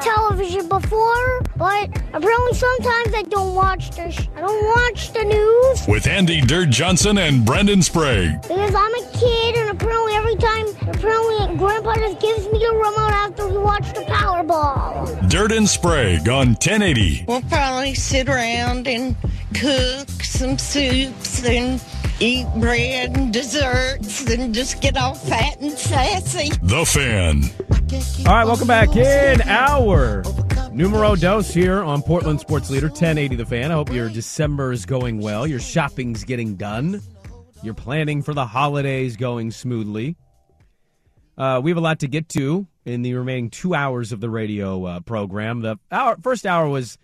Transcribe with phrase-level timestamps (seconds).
[0.00, 5.86] television before, but apparently sometimes I don't watch the sh- I don't watch the news
[5.88, 8.40] With Andy Dirt Johnson and Brendan Sprague.
[8.42, 13.12] because I'm a kid, and apparently every time apparently Grandpa just gives me a remote
[13.12, 15.28] after we watch the Powerball.
[15.30, 17.24] Dirt and Sprague on 1080.
[17.28, 19.16] We'll probably sit around and
[19.54, 21.80] cook some soups and
[22.20, 26.50] eat bread and desserts and just get all fat and sassy.
[26.62, 27.44] The Fan.
[28.26, 30.22] All right, welcome back in our
[30.72, 33.70] numero dos here on Portland Sports Leader 1080 The Fan.
[33.70, 35.46] I hope your December is going well.
[35.46, 37.00] Your shopping's getting done.
[37.62, 40.16] Your planning for the holidays going smoothly.
[41.36, 44.30] Uh, we have a lot to get to in the remaining two hours of the
[44.30, 45.60] radio uh, program.
[45.62, 46.98] The hour, first hour was,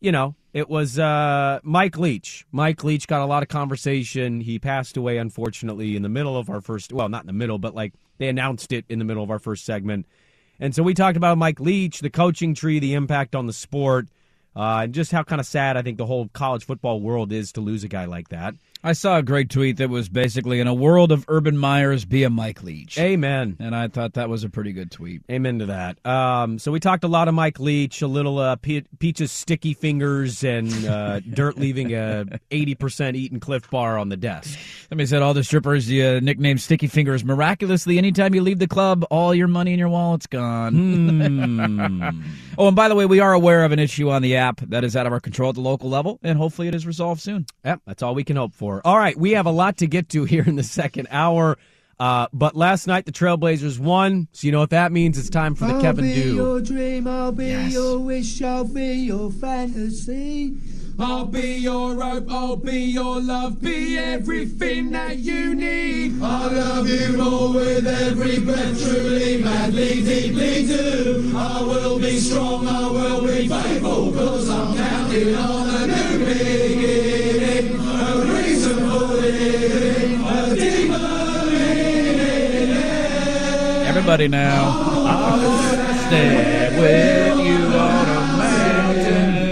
[0.00, 2.46] you know, it was uh, Mike Leach.
[2.52, 4.40] Mike Leach got a lot of conversation.
[4.40, 6.92] He passed away, unfortunately, in the middle of our first.
[6.92, 9.38] Well, not in the middle, but like they announced it in the middle of our
[9.38, 10.06] first segment.
[10.60, 14.08] And so we talked about Mike Leach, the coaching tree, the impact on the sport,
[14.56, 17.52] uh, and just how kind of sad I think the whole college football world is
[17.52, 18.54] to lose a guy like that.
[18.88, 22.22] I saw a great tweet that was basically in a world of Urban Meyers, be
[22.24, 22.98] a Mike Leach.
[22.98, 23.54] Amen.
[23.60, 25.20] And I thought that was a pretty good tweet.
[25.30, 26.06] Amen to that.
[26.06, 29.74] Um, so we talked a lot of Mike Leach, a little uh, Pe- Peach's sticky
[29.74, 34.58] fingers, and uh, Dirt leaving a eighty percent eaten Cliff Bar on the desk.
[34.88, 37.98] Somebody said all the strippers you uh, nicknamed Sticky Fingers miraculously.
[37.98, 41.20] Anytime you leave the club, all your money in your wallet's gone.
[42.56, 44.82] oh, and by the way, we are aware of an issue on the app that
[44.82, 47.44] is out of our control at the local level, and hopefully it is resolved soon.
[47.66, 48.77] Yep, that's all we can hope for.
[48.84, 51.58] All right, we have a lot to get to here in the second hour.
[52.00, 55.18] Uh, but last night the Trailblazers won, so you know what that means.
[55.18, 56.34] It's time for the Kevin I'll be Do.
[56.34, 60.56] your dream, I'll be your wish, I'll be your fantasy.
[61.00, 66.20] I'll be your rope, I'll be your love, be everything that you need.
[66.20, 71.32] I love you more with every breath, truly, madly, deeply do.
[71.36, 77.17] I will be strong, I will be faithful, cause I'm counting on a new beginning.
[83.86, 84.68] Everybody now.
[85.06, 85.48] I want to
[86.06, 86.30] stay
[86.78, 89.48] with you on a mountain.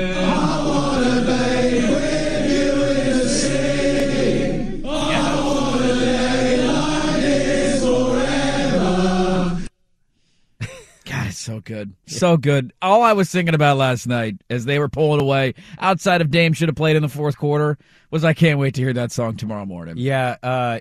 [11.04, 11.94] God, it's so good.
[12.16, 12.72] So good.
[12.81, 16.53] All I was thinking about last night as they were pulling away outside of Dame
[16.53, 17.78] should have played in the fourth quarter
[18.10, 19.94] was I can't wait to hear that song tomorrow morning.
[19.99, 20.81] Yeah, uh,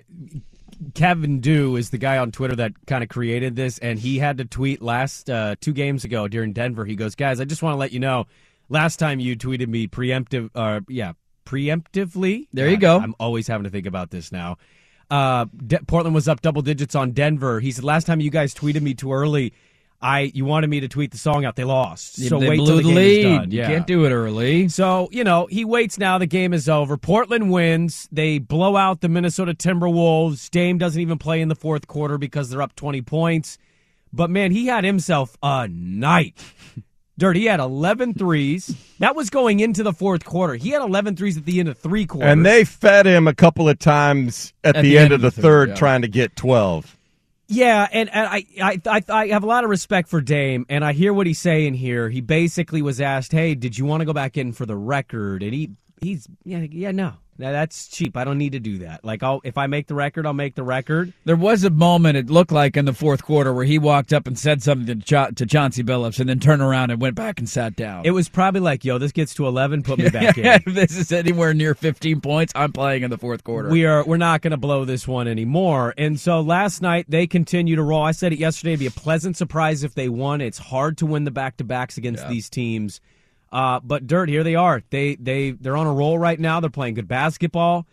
[0.94, 4.38] Kevin Dew is the guy on Twitter that kind of created this, and he had
[4.38, 6.84] to tweet last uh, two games ago during Denver.
[6.84, 8.26] He goes, "Guys, I just want to let you know,
[8.68, 11.12] last time you tweeted me preemptive, uh, yeah,
[11.44, 12.48] preemptively.
[12.52, 12.98] There you go.
[12.98, 14.58] I'm always having to think about this now.
[15.10, 17.60] Uh, De- Portland was up double digits on Denver.
[17.60, 19.52] He said last time you guys tweeted me too early."
[20.00, 21.56] I you wanted me to tweet the song out.
[21.56, 22.16] They lost.
[22.28, 23.18] So they wait blew till the, the game lead.
[23.18, 23.50] is done.
[23.50, 24.68] You can't do it early.
[24.68, 26.18] So, you know, he waits now.
[26.18, 26.96] The game is over.
[26.96, 28.08] Portland wins.
[28.12, 30.50] They blow out the Minnesota Timberwolves.
[30.50, 33.58] Dame doesn't even play in the fourth quarter because they're up 20 points.
[34.12, 36.34] But man, he had himself a night.
[37.18, 38.76] Dirt, he had 11 threes.
[38.98, 40.54] That was going into the fourth quarter.
[40.54, 42.30] He had 11 threes at the end of three quarters.
[42.30, 45.74] And they fed him a couple of times at, the, end, of the third, yeah.
[45.76, 46.95] trying to get 12.
[47.48, 50.84] Yeah, and, and I, I I I have a lot of respect for Dame, and
[50.84, 52.08] I hear what he's saying here.
[52.08, 55.42] He basically was asked, "Hey, did you want to go back in for the record?"
[55.42, 55.70] And he
[56.00, 58.16] he's yeah yeah no, Now, that's cheap.
[58.16, 59.04] I don't need to do that.
[59.04, 61.12] Like, I'll if I make the record, I'll make the record.
[61.24, 64.26] There was a moment it looked like in the fourth quarter where he walked up
[64.26, 67.48] and said something to, to Chauncey Billups and then turned around and went back and
[67.48, 68.04] sat down.
[68.04, 70.96] It was probably like, "Yo, this gets to eleven, put me back in." if this
[70.96, 73.68] is anywhere near 15 points, I'm playing in the fourth quarter.
[73.68, 75.94] We are we're not going to blow this one anymore.
[75.98, 78.02] And so last night they continue to roll.
[78.02, 78.72] I said it yesterday.
[78.72, 80.40] It'd be a pleasant surprise if they won.
[80.40, 83.00] It's hard to win the back to backs against these teams.
[83.56, 84.82] Uh, but dirt, here they are.
[84.90, 86.60] They they they're on a roll right now.
[86.60, 87.86] They're playing good basketball.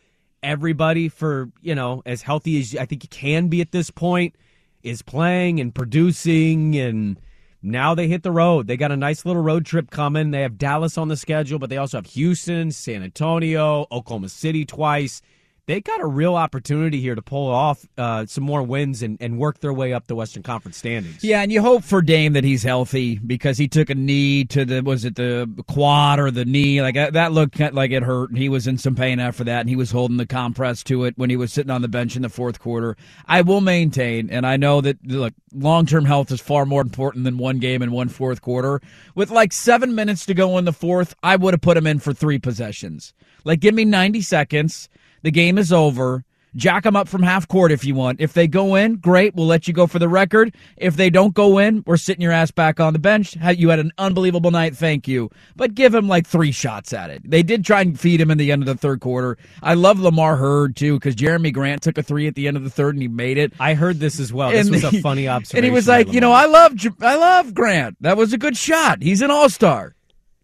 [0.44, 4.36] everybody for, you know, as healthy as I think you can be at this point
[4.84, 7.20] is playing and producing and
[7.62, 8.68] now they hit the road.
[8.68, 10.32] They got a nice little road trip coming.
[10.32, 14.66] They have Dallas on the schedule, but they also have Houston, San Antonio, Oklahoma City
[14.66, 15.22] twice
[15.66, 19.40] they got a real opportunity here to pull off uh, some more wins and, and
[19.40, 21.24] work their way up the Western Conference standings.
[21.24, 24.66] Yeah, and you hope for Dame that he's healthy because he took a knee to
[24.66, 28.38] the was it the quad or the knee like that looked like it hurt and
[28.38, 31.18] he was in some pain after that and he was holding the compress to it
[31.18, 32.98] when he was sitting on the bench in the fourth quarter.
[33.26, 37.24] I will maintain and I know that look long term health is far more important
[37.24, 38.82] than one game and one fourth quarter.
[39.16, 42.00] With like seven minutes to go in the fourth, I would have put him in
[42.00, 43.14] for three possessions.
[43.46, 44.90] Like give me ninety seconds
[45.24, 46.24] the game is over.
[46.56, 48.22] Jack them up from half court if you want.
[48.22, 49.34] If they go in, great.
[49.34, 50.56] We'll let you go for the record.
[50.78, 53.36] If they don't go in, we're sitting your ass back on the bench.
[53.56, 54.76] You had an unbelievable night.
[54.76, 55.32] Thank you.
[55.56, 57.28] But give him like three shots at it.
[57.28, 59.38] They did try and feed him in the end of the third quarter.
[59.64, 62.64] I love Lamar Hurd too because Jerami Grant took a three at the end of
[62.64, 63.54] the third and he made it.
[63.60, 64.52] I heard this as well.
[64.52, 65.58] This was a funny observation.
[65.64, 67.98] And he was like, you know, I love I love Grant.
[68.02, 69.02] That was a good shot.
[69.02, 69.96] He's an all star.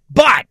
[0.09, 0.47] But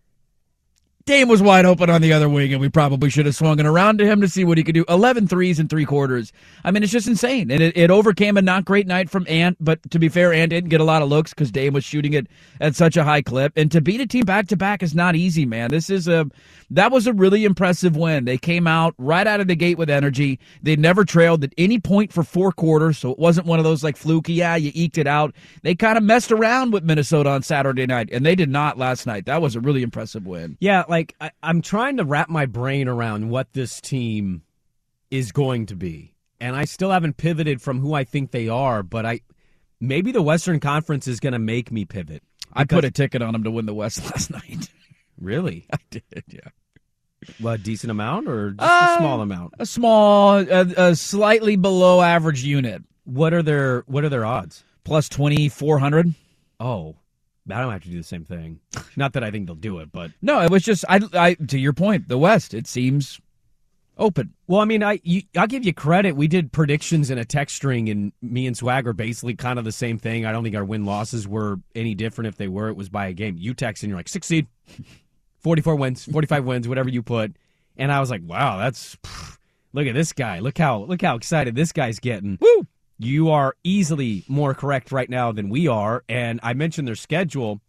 [1.09, 3.65] Dame was wide open on the other wing, and we probably should have swung it
[3.65, 4.85] around to him to see what he could do.
[4.91, 6.35] 11 threes in three quarters.
[6.65, 7.51] I mean, it's just insane.
[7.51, 10.51] And it, it overcame a not great night from Ant, but to be fair, Ant
[10.51, 12.27] didn't get a lot of looks because Dame was shooting it
[12.61, 13.55] at such a high clip.
[13.57, 15.71] And to beat a team back to back is not easy, man.
[15.71, 16.29] This is a
[16.71, 18.27] that was a really impressive win.
[18.27, 20.39] They came out right out of the gate with energy.
[20.63, 23.83] They never trailed at any point for four quarters, so it wasn't one of those
[23.83, 25.35] like fluky, yeah, you eked it out.
[25.63, 29.07] They kind of messed around with Minnesota on Saturday night, and they did not last
[29.07, 29.25] night.
[29.25, 30.59] That was a really impressive win.
[30.61, 34.43] Yeah, like I, I'm trying to wrap my brain around what this team
[35.11, 36.15] is going to be.
[36.41, 39.21] And I still haven't pivoted from who I think they are, but I
[39.81, 42.23] maybe the Western Conference is going to make me pivot.
[42.53, 44.69] I put a ticket on them to win the West last night.
[45.21, 45.67] Really?
[45.73, 46.41] I did, yeah.
[47.41, 49.55] Well, a decent amount or just Uh, a small amount?
[49.59, 54.63] A small, a, a slightly below average unit, What are their What are their odds?
[54.85, 56.15] plus 2,400.
[56.61, 56.97] Oh,
[57.51, 58.61] I don't have to do the same thing.
[58.97, 61.59] Not that I think they'll do it, but No, it was just, I, I, to
[61.59, 63.21] your point, the West, it seems
[63.97, 64.33] open.
[64.47, 66.15] well, I mean, I you, I'll give you credit.
[66.15, 69.65] We did predictions in a text string, and me and Swag are basically kind of
[69.65, 70.25] the same thing.
[70.25, 72.29] I don't think our win losses were any different.
[72.29, 73.35] If they were, it was by a game.
[73.39, 74.47] You text and you're like six seed,
[75.41, 77.33] forty four wins, forty five wins, whatever you put,
[77.77, 79.37] and I was like, wow, that's pff,
[79.73, 80.39] look at this guy.
[80.39, 82.39] Look how look how excited this guy's getting.
[82.41, 82.68] Woo!
[82.99, 86.05] You are easily more correct right now than we are.
[86.09, 87.61] And I mentioned their schedule.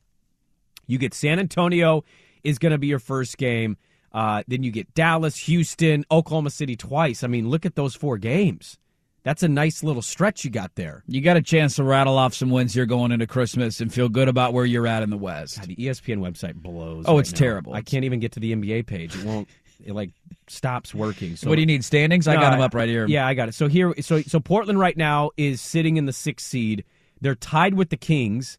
[0.87, 2.03] You get San Antonio
[2.43, 3.77] is going to be your first game.
[4.11, 7.23] Uh, then you get Dallas, Houston, Oklahoma City twice.
[7.23, 8.79] I mean, look at those four games.
[9.23, 11.03] That's a nice little stretch you got there.
[11.05, 14.09] You got a chance to rattle off some wins here going into Christmas and feel
[14.09, 15.59] good about where you're at in the West.
[15.59, 17.05] God, the ESPN website blows.
[17.07, 17.37] Oh, right it's now.
[17.37, 17.73] terrible.
[17.73, 19.15] I can't even get to the NBA page.
[19.15, 19.47] It won't.
[19.83, 20.11] It like
[20.47, 21.35] stops working.
[21.35, 21.85] So what do you need?
[21.85, 22.27] Standings?
[22.27, 23.07] I got them up right here.
[23.07, 23.53] Yeah, I got it.
[23.53, 26.83] So here, so so Portland right now is sitting in the sixth seed.
[27.21, 28.57] They're tied with the Kings.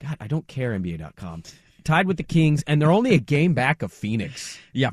[0.00, 1.42] God, I don't care NBA.com.
[1.84, 4.58] Tied with the Kings, and they're only a game back of Phoenix.
[4.72, 4.90] Yeah.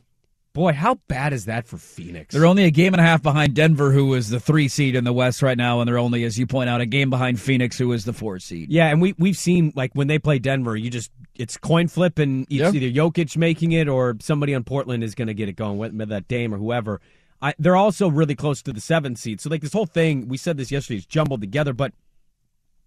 [0.53, 2.33] Boy, how bad is that for Phoenix?
[2.35, 5.05] They're only a game and a half behind Denver, who is the three seed in
[5.05, 7.77] the West right now, and they're only, as you point out, a game behind Phoenix,
[7.77, 8.69] who is the four seed.
[8.69, 12.19] yeah, and we we've seen like when they play Denver, you just it's coin flip,
[12.19, 12.71] and it's Yeah.
[12.73, 16.05] either Jokic making it or somebody on Portland is going to get it going, whether
[16.07, 16.99] that Dame or whoever.
[17.41, 20.35] I, they're also really close to the seventh seed, so like this whole thing, we
[20.37, 21.93] said this yesterday, is jumbled together, but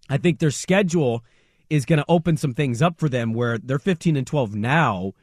[0.07, 1.23] I think their schedule
[1.69, 5.13] is going to open some things up for them where they're 15 and 12 now.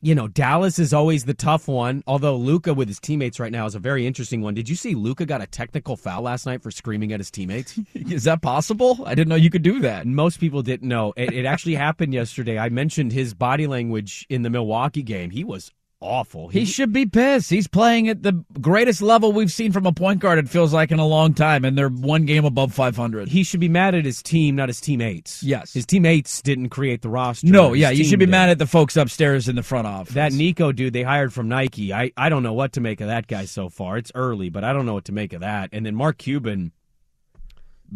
[0.00, 3.66] You know, Dallas is always the tough one, although Luka with his teammates right now
[3.66, 4.54] is a very interesting one.
[4.54, 7.76] Did you see Luka got a technical foul last night for screaming at his teammates?
[7.94, 9.00] Is that possible?
[9.04, 10.06] I didn't know you could do that.
[10.06, 11.14] Most people didn't know.
[11.16, 12.60] It, it actually happened yesterday.
[12.60, 15.30] I mentioned his body language in the Milwaukee game.
[15.30, 16.48] He was awful.
[16.48, 17.50] He should be pissed.
[17.50, 20.90] He's playing at the greatest level we've seen from a point guard, it feels like,
[20.90, 23.28] in a long time, and they're one game above 500.
[23.28, 25.42] he should be mad at his team, not his teammates.
[25.42, 25.72] Yes.
[25.72, 27.46] His teammates didn't create the roster.
[27.46, 28.30] no, yeah, you should be did.
[28.30, 30.14] mad at the folks upstairs in the front office.
[30.14, 33.08] That Nico dude they hired from Nike, I, I don't know what to make of
[33.08, 33.96] that guy so far.
[33.98, 35.70] It's early, but I don't know what to make of that.
[35.72, 36.72] And then Mark Cuban,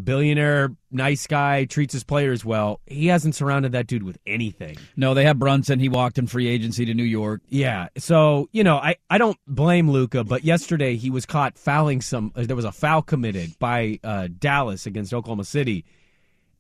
[0.00, 2.80] billionaire, nice guy, treats his players well.
[2.87, 4.76] He hasn't surrounded that dude with anything.
[4.96, 5.78] No, they have Brunson.
[5.78, 7.40] He walked in free agency to New York.
[7.49, 12.00] Yeah, so you know, I, I don't blame Luka, but yesterday he was caught fouling
[12.00, 12.32] some.
[12.34, 15.84] uh, There was a foul committed by uh, Dallas against Oklahoma City,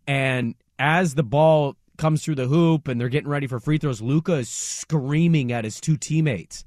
[0.06, 4.00] and as the ball comes through the hoop and they're getting ready for free throws,
[4.02, 6.64] Luka is screaming at his two teammates,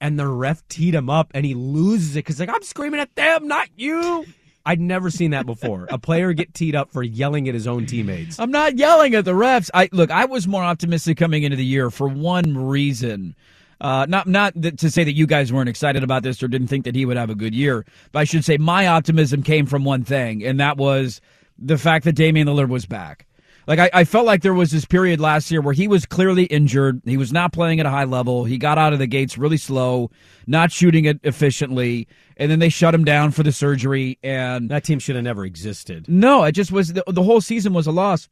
[0.00, 3.14] and the ref teed him up, and he loses it because like I'm screaming at
[3.14, 4.26] them, not you.
[4.68, 5.86] I'd never seen that before.
[5.90, 8.38] A player get teed up for yelling at his own teammates.
[8.38, 9.70] I'm not yelling at the refs.
[9.72, 10.10] I look.
[10.10, 13.34] I was more optimistic coming into the year for one reason.
[13.80, 16.84] Uh, not not to say that you guys weren't excited about this or didn't think
[16.84, 19.84] that he would have a good year, but I should say my optimism came from
[19.84, 21.22] one thing, and that was
[21.58, 23.26] the fact that Damian Lillard was back.
[23.68, 26.44] Like I, I felt like there was this period last year where he was clearly
[26.44, 27.02] injured.
[27.04, 28.44] He was not playing at a high level.
[28.44, 30.10] He got out of the gates really slow,
[30.46, 32.08] not shooting it efficiently,
[32.38, 34.18] and then they shut him down for the surgery.
[34.22, 36.06] And That team should have never existed.
[36.08, 38.26] no, it just was the, the whole season was a loss.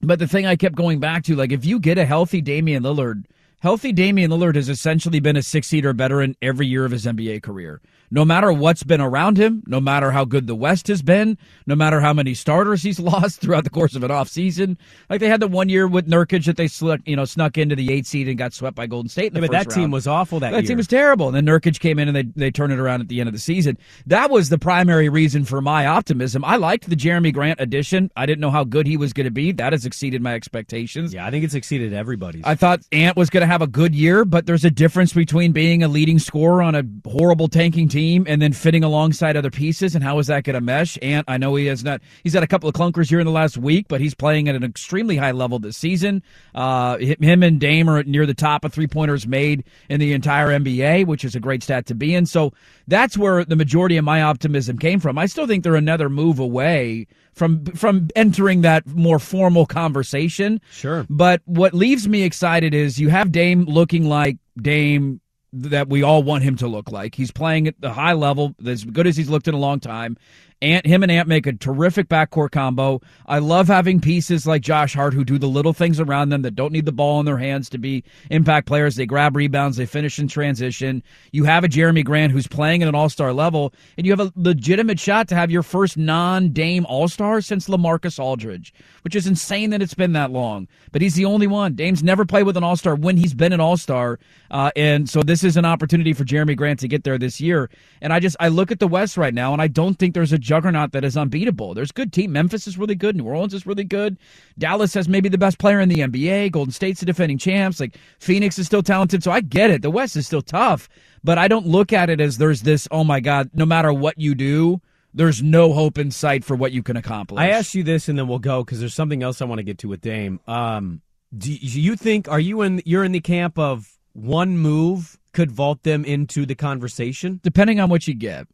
[0.00, 2.82] But the thing I kept going back to, like, if you get a healthy Damian
[2.82, 3.26] Lillard,
[3.58, 6.90] healthy Damian Lillard has essentially been a six seed or better in every year of
[6.92, 7.82] his NBA career.
[8.10, 11.76] No matter what's been around him, no matter how good the West has been, no
[11.76, 14.76] matter how many starters he's lost throughout the course of an offseason.
[15.08, 17.76] Like they had the one year with Nurkic that they snuck, you know, snuck into
[17.76, 19.26] the eight seed and got swept by Golden State.
[19.28, 20.68] In the Yeah, but that team was awful that, That year.
[20.68, 21.28] team was terrible.
[21.28, 23.32] And then Nurkic came in and they, they turned it around at the end of
[23.32, 23.78] the season.
[24.06, 26.44] That was the primary reason for my optimism.
[26.44, 28.10] I liked the Jerami Grant addition.
[28.16, 29.52] I didn't know how good he was going to be.
[29.52, 31.14] That has exceeded my expectations.
[31.14, 32.42] yeah, I think it's exceeded everybody's.
[32.44, 35.52] I thought Ant was going to have a good year, but there's a difference between
[35.52, 39.94] being a leading scorer on a horrible tanking team and then fitting alongside other pieces.
[39.94, 40.98] And how is that going to mesh?
[41.02, 42.00] And I know he has not.
[42.22, 44.54] He's had a couple of clunkers here in the last week, but he's playing at
[44.54, 46.22] an extremely high level this season.
[46.54, 50.48] Uh, him and Dame are near the top of three pointers made in the entire
[50.48, 52.26] NBA, which is a great stat to be in.
[52.26, 52.52] So
[52.88, 55.18] that's where the majority of my optimism came from.
[55.18, 60.60] I still think they're another move away from from entering that more formal conversation.
[60.70, 61.06] Sure.
[61.08, 65.20] But what leaves me excited is you have Dame looking like Dame
[65.52, 67.14] that we all want him to look like.
[67.14, 70.16] He's playing at the high level, as good as he's looked in a long time.
[70.62, 73.00] Ant, him and Ant make a terrific backcourt combo.
[73.26, 76.54] I love having pieces like Josh Hart who do the little things around them that
[76.54, 78.96] don't need the ball in their hands to be impact players.
[78.96, 81.02] They grab rebounds, they finish in transition.
[81.32, 84.20] You have a Jerami Grant who's playing at an all star level, and you have
[84.20, 89.16] a legitimate shot to have your first non Dame all star since LaMarcus Aldridge, which
[89.16, 90.68] is insane that it's been that long.
[90.92, 91.74] But he's the only one.
[91.74, 94.18] Dame's never played with an all star when he's been an all star.
[94.50, 97.70] Uh, and so this is an opportunity for Jerami Grant to get there this year.
[98.00, 100.32] And I just, I look at the West right now, and I don't think there's
[100.32, 101.74] a juggernaut that is unbeatable.
[101.74, 102.32] There's good team.
[102.32, 103.16] Memphis is really good.
[103.16, 104.18] New Orleans is really good.
[104.58, 106.52] Dallas has maybe the best player in the NBA.
[106.52, 107.80] Golden State's the defending champs.
[107.80, 109.22] Like Phoenix is still talented.
[109.22, 109.82] So I get it.
[109.82, 110.88] The West is still tough,
[111.24, 114.18] but I don't look at it as there's this, oh my God, no matter what
[114.18, 114.80] you do,
[115.12, 117.40] there's no hope in sight for what you can accomplish.
[117.40, 119.64] I asked you this, and then we'll go because there's something else I want to
[119.64, 120.40] get to with Dame.
[120.46, 121.00] Um,
[121.36, 122.82] do you think are you in?
[122.84, 127.40] You're in the camp of one move could vault them into the conversation.
[127.42, 128.46] depending on what you get.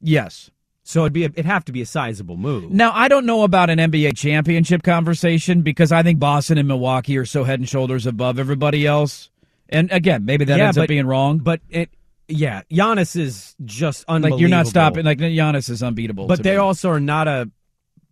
[0.00, 0.50] Yes.
[0.86, 2.70] So it'd be a, it'd have to be a sizable move.
[2.70, 7.16] Now, I don't know about an NBA championship conversation because I think Boston and Milwaukee
[7.16, 9.30] are so head and shoulders above everybody else.
[9.70, 11.38] And again, maybe that Yeah, ends but- up being wrong.
[11.38, 11.88] But it,
[12.28, 14.36] yeah, Giannis is just unbelievable.
[14.36, 15.04] like you're not stopping.
[15.06, 16.26] Like Giannis is unbeatable.
[16.26, 16.56] but they me.
[16.58, 17.50] also are not a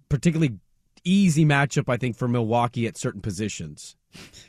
[0.08, 0.54] particularly
[1.04, 1.88] easy matchup.
[1.88, 3.96] I think for Milwaukee at certain positions,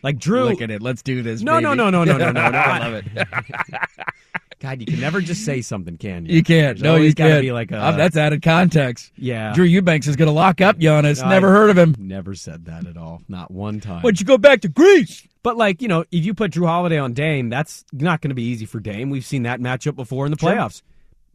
[0.02, 0.46] like Drew.
[0.46, 0.82] look at it.
[0.82, 1.42] Let's do this.
[1.42, 1.78] No, no, baby.
[1.78, 2.58] no, no, no, no, no, no.
[2.60, 3.06] I love it.
[4.60, 6.36] God, you can never just say something, can you?
[6.38, 6.80] You can't.
[6.80, 7.42] There's no, you gotta can't.
[7.42, 7.78] be like a.
[7.78, 9.12] Uh, that's added context.
[9.18, 9.52] yeah.
[9.54, 11.22] Drew Eubanks is going to lock up Giannis.
[11.22, 11.96] I- Never heard of him.
[12.00, 13.22] Never said that at all.
[13.28, 14.02] Not one time.
[14.04, 15.28] Why'd you go back to Greece?
[15.44, 18.36] But like you know, if you put Jrue Holiday on Dame, that's not going to
[18.36, 19.10] be easy for Dame.
[19.10, 20.52] We've seen that matchup before in the Sure.
[20.54, 20.82] playoffs.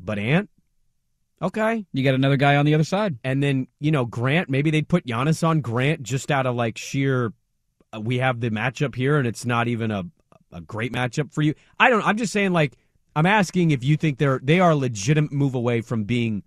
[0.00, 0.48] But Ant,
[1.42, 3.18] okay, You got another guy on the other side.
[3.24, 4.48] and then you know Grant.
[4.50, 7.32] Maybe they'd put Giannis on Grant just out of like sheer.
[7.94, 10.04] Uh, we have the matchup here, and it's not even a
[10.52, 11.54] a great matchup for you.
[11.78, 12.02] I don't.
[12.06, 12.52] I'm just saying.
[12.52, 12.74] Like
[13.16, 16.42] I'm asking if you think they're they are a legitimate move away from being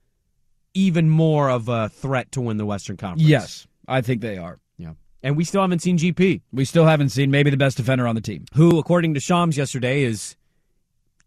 [0.73, 3.27] even more of a threat to win the Western Conference.
[3.27, 4.59] Yes, I think they are.
[4.77, 4.93] Yeah.
[5.23, 6.41] And we still haven't seen GP.
[6.53, 8.45] We still haven't seen maybe the best defender on the team.
[8.55, 10.35] who, according to Shams yesterday, is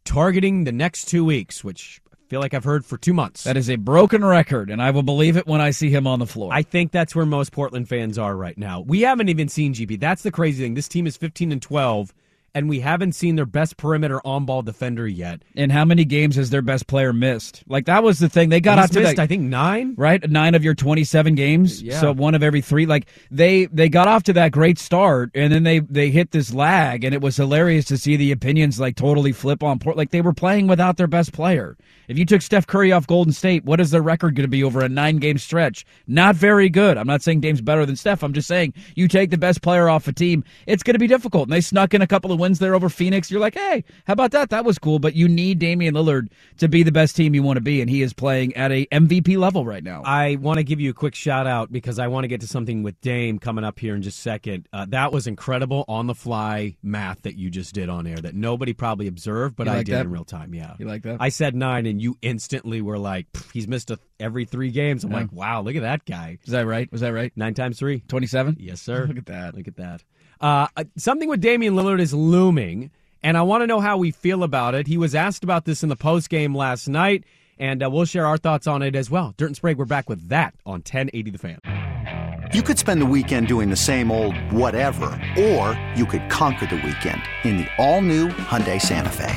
[0.05, 2.01] targeting the next two weeks, which
[2.35, 3.45] feel like I've heard for two months.
[3.45, 6.19] That is a broken record, and I will believe it when I see him on
[6.19, 6.53] the floor.
[6.53, 8.81] I think that's where most Portland fans are right now.
[8.81, 10.01] We haven't even seen GP.
[10.01, 10.75] That's the crazy thing.
[10.75, 12.13] This team is 15 and 12,
[12.55, 15.43] and we haven't seen their best perimeter on ball defender yet.
[15.57, 17.63] and how many games has their best player missed?
[17.67, 18.49] Like that was the thing.
[18.49, 19.95] They got out to missed, that, I think, nine.
[19.97, 22.01] right nine of your 27 games Yeah.
[22.01, 25.53] so one of every three like they they got off to that great start and
[25.53, 28.97] then they they hit this lag and it was hilarious to see the opinions like
[28.97, 31.77] totally flip on port like they were playing without their best player
[32.09, 34.63] if you took steph curry off golden state what is their record going to be
[34.65, 38.23] over a nine game stretch not very good i'm not saying dame's better than steph
[38.23, 41.07] i'm just saying you take the best player off a team it's going to be
[41.07, 43.83] difficult and they snuck in a couple of wins there over phoenix you're like hey
[44.07, 47.17] how about that that was cool but you need damian lillard to be the best
[47.17, 50.03] team you want to be and he is playing at a mvp level right now
[50.05, 52.47] I want to give you a quick shout out because I want to get to
[52.47, 54.69] something with Dame coming up here in just a second.
[54.73, 58.35] Uh, that was incredible on the fly math that you just did on air that
[58.35, 60.01] nobody probably observed, but You I did that?
[60.07, 60.53] in real time.
[60.55, 60.75] Yeah.
[60.79, 61.17] You like that?
[61.21, 65.05] I said nine, and you instantly were like, he's missed a, every three games.
[65.05, 65.19] I'm Yeah.
[65.19, 66.39] like, wow, look at that guy.
[66.45, 66.91] Is that right?
[66.93, 67.33] Was that right?
[67.37, 68.01] Nine times three.
[68.09, 68.57] 27?
[68.61, 69.07] Yes, sir.
[69.09, 69.55] Look at that.
[69.55, 70.03] Look at that.
[70.45, 72.91] Uh, uh, something with Damian Lillard is looming,
[73.23, 74.87] And I want to know how we feel about it.
[74.87, 77.25] He was asked about this in the post game last night,
[77.59, 79.33] and uh, we'll share our thoughts on it as well.
[79.39, 82.51] Dirt and Sprague, we're back with that on 1080 The Fan.
[82.53, 86.77] You could spend the weekend doing the same old whatever, or you could conquer the
[86.77, 89.35] weekend in the all-new Hyundai Santa Fe.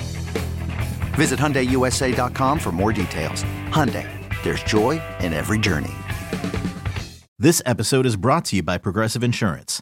[1.16, 3.44] Visit HyundaiUSA.com for more details.
[3.70, 4.10] Hyundai,
[4.44, 5.94] there's joy in every journey.
[7.40, 9.82] This episode is brought to you by Progressive Insurance.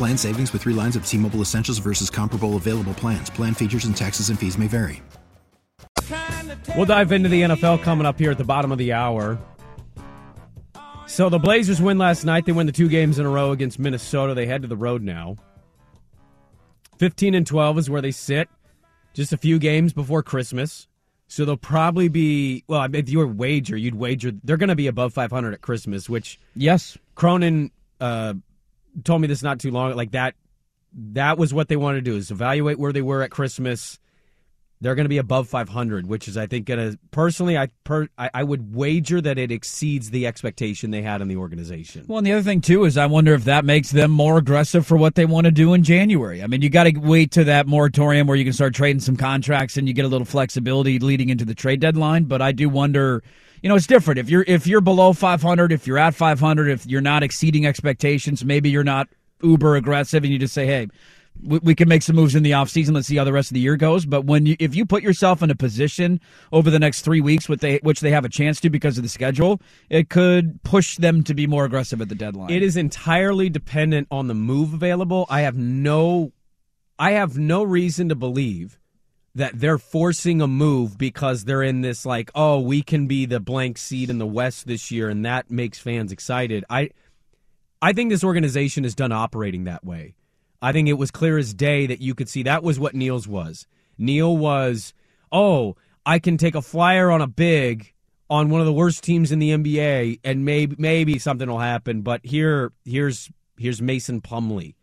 [0.00, 3.28] Plan savings with 3 lines of T-Mobile Essentials versus comparable available plans.
[3.28, 5.02] Plan features and taxes and fees may vary.
[6.74, 9.38] We'll dive into the NFL coming up here at the bottom of the hour.
[11.06, 12.46] So the Blazers win last night.
[12.46, 14.32] They win the two games in a row against Minnesota.
[14.32, 15.36] They head to the road now.
[16.98, 18.48] 15 and 12 is where they sit.
[19.12, 20.88] Just a few games before Christmas.
[21.28, 24.86] So they'll probably be well, if you were wager, you'd wager they're going to be
[24.86, 26.96] above 500 at Christmas, which Yes.
[27.16, 28.32] Cronin uh,
[29.04, 30.34] told me this not too long like that
[30.92, 33.99] that was what they wanted to do is evaluate where they were at Christmas.
[34.82, 38.08] They're going to be above 500, which is I think going to personally I, per,
[38.16, 42.06] I I would wager that it exceeds the expectation they had in the organization.
[42.08, 44.86] Well, and the other thing too is I wonder if that makes them more aggressive
[44.86, 46.42] for what they want to do in January.
[46.42, 49.16] I mean, you got to wait to that moratorium where you can start trading some
[49.16, 52.24] contracts and you get a little flexibility leading into the trade deadline.
[52.24, 53.22] But I do wonder,
[53.62, 56.86] you know, it's different if you're if you're below 500, if you're at 500, if
[56.86, 59.08] you're not exceeding expectations, maybe you're not
[59.42, 60.88] uber aggressive and you just say, hey.
[61.42, 62.94] We, we can make some moves in the offseason.
[62.94, 64.06] Let's see how the rest of the year goes.
[64.06, 66.20] But when you, if you put yourself in a position
[66.52, 69.02] over the next three weeks, which they which they have a chance to because of
[69.02, 72.50] the schedule, it could push them to be more aggressive at the deadline.
[72.50, 75.26] It is entirely dependent on the move available.
[75.28, 76.32] I have no
[76.98, 78.78] I have no reason to believe
[79.34, 83.40] that they're forcing a move because they're in this like, oh, we can be the
[83.40, 86.64] blank seed in the West this year and that makes fans excited.
[86.68, 86.90] I
[87.82, 90.14] I think this organization is done operating that way.
[90.62, 93.26] I think it was clear as day that you could see that was what Neil's
[93.26, 93.66] was.
[93.96, 94.92] Neil was,
[95.32, 97.92] oh, I can take a flyer on a big
[98.28, 102.02] on one of the worst teams in the NBA, and maybe maybe something will happen.
[102.02, 104.74] But here, here's here's Mason Plumlee,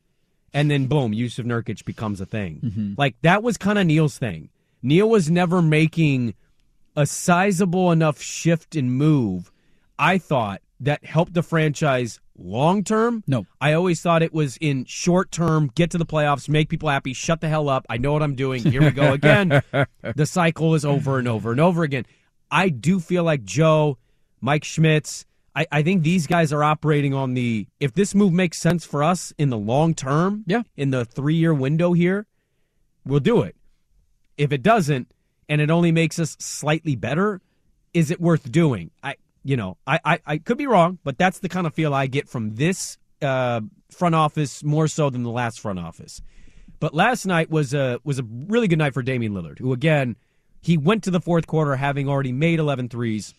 [0.54, 2.62] and then boom, Yusuf Nurkic becomes a thing.
[2.64, 2.94] Mm-hmm.
[2.98, 4.50] Like that was kind of Neil's thing.
[4.82, 6.36] Neil was never making
[6.96, 9.52] a sizable enough shift and move.
[9.98, 13.24] I thought that helped the franchise long term.
[13.28, 13.46] No.
[13.60, 17.14] I always thought it was in short term, get to the playoffs, make people happy,
[17.14, 17.86] shut the hell up.
[17.90, 18.64] I know what I'm doing.
[18.64, 19.62] Here we go again.
[20.16, 22.06] the cycle is over and over and over again.
[22.50, 23.98] I do feel like Joe,
[24.42, 28.60] Mike Schmitz, I, I think these guys are operating on the if this move makes
[28.60, 30.62] sense for us in the long term, Yeah.
[30.76, 32.28] in the three year window here,
[33.06, 33.56] we'll do it.
[34.38, 35.12] If it doesn't,
[35.50, 37.42] and it only makes us slightly better,
[37.94, 38.92] is it worth doing?
[39.02, 39.16] I
[39.48, 42.08] you know, I, I, I could be wrong, but that's the kind of feel I
[42.08, 46.22] get from this uh, front office more so than the last front office.
[46.82, 50.18] But last night was a was a really good night for Damian Lillard, who again
[50.62, 53.34] he went to the fourth quarter having already made 11 threes,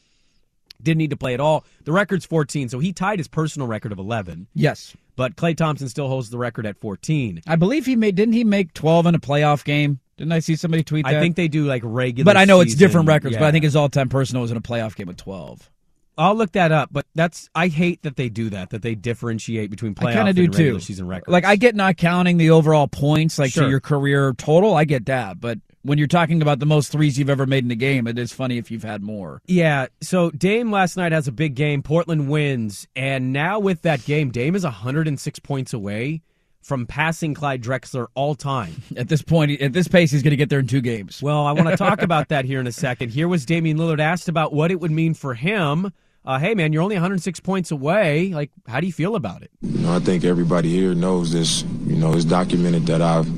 [0.83, 1.65] didn't need to play at all.
[1.85, 4.47] The record's 14, so he tied his personal record of 11.
[4.55, 4.97] yes.
[5.15, 7.43] But Klay Thompson still holds the record at 14.
[7.47, 10.01] I believe he made didn't he make 12 in a playoff game?
[10.17, 11.15] Didn't I see somebody tweet that?
[11.15, 12.25] I think they do like regular.
[12.25, 13.45] But I know it's different records, but.
[13.45, 15.71] I think his all-time personal was in a playoff game with 12.
[16.19, 16.91] I'll look that up.
[16.93, 18.71] But that's I hate that they do that.
[18.71, 20.85] That they differentiate between playoff I kind of and do regular too.
[20.85, 21.33] season records.
[21.33, 23.65] Like I get not counting the overall points, like Sure.
[23.65, 24.75] to your career total.
[24.75, 27.71] I get that, but when you're talking about the most threes you've ever made in
[27.71, 29.41] a game, it is funny if you've had more.
[29.47, 31.83] Yeah, so Dame last night has a big game.
[31.83, 36.21] Portland wins, and now with that game, Dame is 106 points away
[36.61, 38.83] from passing Clyde Drexler all time.
[38.97, 41.23] At this point, at this pace, he's going to get there in two games.
[41.23, 43.11] Well, I want to talk about that here in a second.
[43.11, 45.93] Here was Damian Lillard asked about what it would mean for him.
[46.25, 48.33] Uh, hey, man, you're only 106 points away.
[48.35, 49.51] Like, how do you feel about it?
[49.63, 51.63] You know, I think everybody here knows this.
[51.87, 53.29] You know, it's documented that I've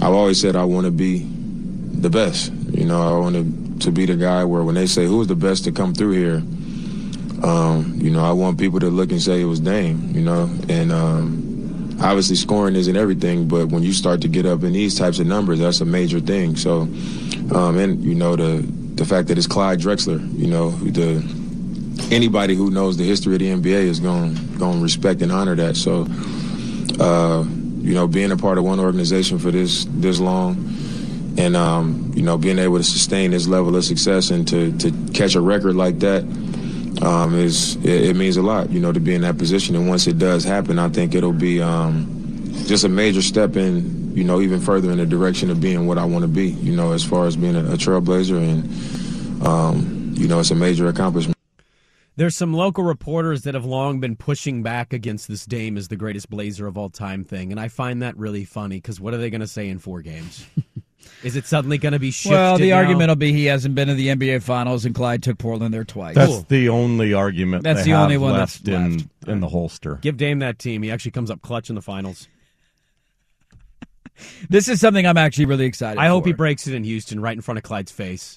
[0.00, 1.26] I've always said I want to be
[1.92, 2.52] the best.
[2.70, 5.64] You know, I want to be the guy where when they say who's the best
[5.64, 6.42] to come through here,
[7.44, 10.48] um, you know, I want people to look and say it was Dame, you know,
[10.68, 14.96] and um, obviously scoring isn't everything, but when you start to get up in these
[14.96, 16.56] types of numbers, that's a major thing.
[16.56, 16.82] So,
[17.52, 21.20] um, and you know, the the fact that it's Clyde Drexler, you know, the
[22.12, 25.76] anybody who knows the history of the NBA is going to respect and honor that.
[25.76, 26.06] So,
[27.02, 27.44] uh,
[27.80, 30.56] you know, being a part of one organization for this this long,
[31.38, 34.92] and um, you know, being able to sustain this level of success and to to
[35.12, 36.22] catch a record like that
[37.02, 39.74] um, is it, it, means a lot, you know, to be in that position.
[39.74, 42.06] And once it does happen, I think it'll be um,
[42.66, 45.98] just a major step in, you know, even further in the direction of being what
[45.98, 48.38] I want to be, you know, as far as being a, a trailblazer.
[48.38, 51.31] And, um, you know, it's a major accomplishment.
[52.16, 55.96] There's some local reporters that have long been pushing back against this Dame as the
[55.96, 59.18] greatest Blazer of all time thing, and I find that really funny because what are
[59.18, 60.46] they going to say in four games?
[61.22, 62.36] Is it suddenly going to be shifted?
[62.36, 62.76] Well, the now?
[62.76, 65.84] argument will be he hasn't been in the NBA Finals, and Clyde took Portland there
[65.84, 66.14] twice.
[66.14, 66.46] That's cool.
[66.48, 67.64] the only argument.
[67.64, 69.08] That's the only one left that's in left.
[69.28, 69.96] in the holster.
[69.96, 70.82] Give Dame that team.
[70.82, 72.28] He actually comes up clutch in the finals.
[74.50, 75.98] this is something I'm actually really excited.
[76.00, 78.36] I hope he breaks it in Houston, right in front of Clyde's face.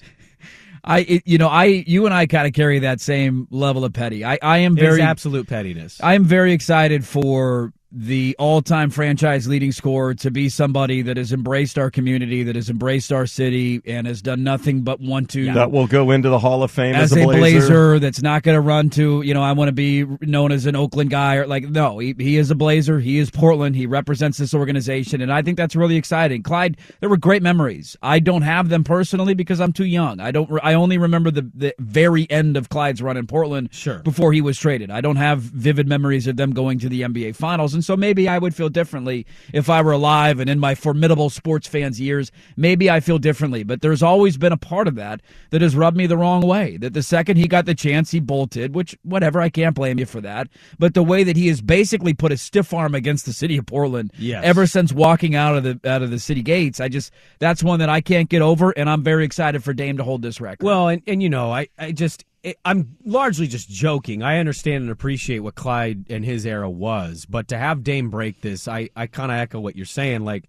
[0.86, 3.92] I, it, you know, I, you and I kind of carry that same level of
[3.92, 4.24] petty.
[4.24, 6.00] I, I am very absolute pettiness.
[6.02, 11.32] I am very excited for the all-time franchise leading scorer to be somebody that has
[11.32, 15.50] embraced our community, that has embraced our city, and has done nothing but want to.
[15.54, 17.38] That will go into the Hall of Fame as, as a Blazer.
[17.38, 17.98] Blazer.
[17.98, 20.76] That's not going to run to you know I want to be known as an
[20.76, 23.00] Oakland guy or like no he, he is a Blazer.
[23.00, 23.76] He is Portland.
[23.76, 26.42] He represents this organization, and I think that's really exciting.
[26.42, 27.96] Clyde, there were great memories.
[28.02, 30.20] I don't have them personally because I'm too young.
[30.20, 30.50] I don't.
[30.62, 33.70] I only remember the the very end of Clyde's run in Portland.
[33.72, 34.00] Sure.
[34.00, 37.36] Before he was traded, I don't have vivid memories of them going to the NBA
[37.36, 40.74] Finals, and so maybe I would feel differently if I were alive and in my
[40.74, 42.32] formidable sports fans years.
[42.56, 45.96] Maybe I feel differently, but there's always been a part of that that has rubbed
[45.96, 46.76] me the wrong way.
[46.76, 50.06] That the second he got the chance, he bolted, which whatever, I can't blame you
[50.06, 50.48] for that.
[50.78, 53.66] But the way that he has basically put a stiff arm against the city of
[53.66, 54.42] Portland Yes.
[54.44, 57.78] ever since walking out of the out of the city gates, I just that's one
[57.80, 60.64] that I can't get over, and I'm very excited for Dame to hold this record.
[60.64, 62.24] Well, and, and you know, I, I just
[62.64, 64.22] I'm largely just joking.
[64.22, 68.40] I understand and appreciate what Clyde and his era was, but to have Dame break
[68.40, 70.24] this, I, I kind of echo what you're saying.
[70.24, 70.48] Like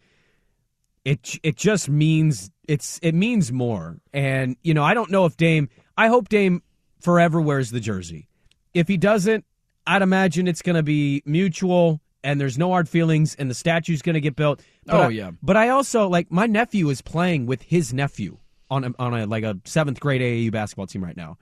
[1.05, 3.97] it it just means it's it means more.
[4.13, 5.69] And you know, I don't know if Dame.
[5.97, 6.61] I hope Dame
[6.99, 8.27] forever wears the jersey.
[8.73, 9.45] If he doesn't,
[9.87, 12.01] I'd imagine it's going to be mutual.
[12.23, 14.61] And there's no hard feelings, and the statue's going to get built.
[14.85, 15.31] But Oh, I- yeah.
[15.41, 18.37] But I also like my nephew is playing with his nephew
[18.69, 21.37] on a, on a like a seventh grade AAU basketball team right now.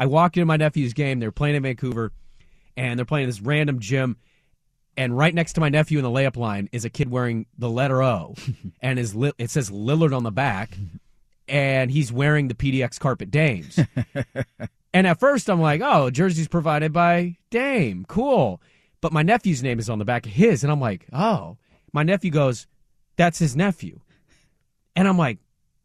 [0.00, 1.20] I walked into my nephew's game.
[1.20, 2.10] They're playing in Vancouver,
[2.74, 4.16] and they're playing this random gym.
[4.96, 7.68] And right next to my nephew in the layup line is a kid wearing the
[7.68, 8.34] letter O,
[8.80, 10.78] and his li- it says Lillard on the back,
[11.46, 13.78] and he's wearing the PDX Carpet Dames.
[14.94, 18.62] and at first I'm like, oh, jersey's provided by Dame, cool.
[19.02, 21.58] But my nephew's name is on the back of his, and I'm like, oh.
[21.92, 22.66] My nephew goes,
[23.16, 24.00] that's his nephew,
[24.96, 25.40] and I'm like,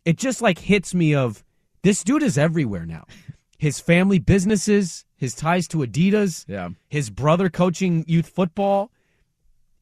[0.06, 1.43] it just like hits me of
[1.82, 3.06] this dude is everywhere now.
[3.57, 6.69] His family businesses, his ties to Adidas, yeah.
[6.89, 8.91] his brother coaching youth football.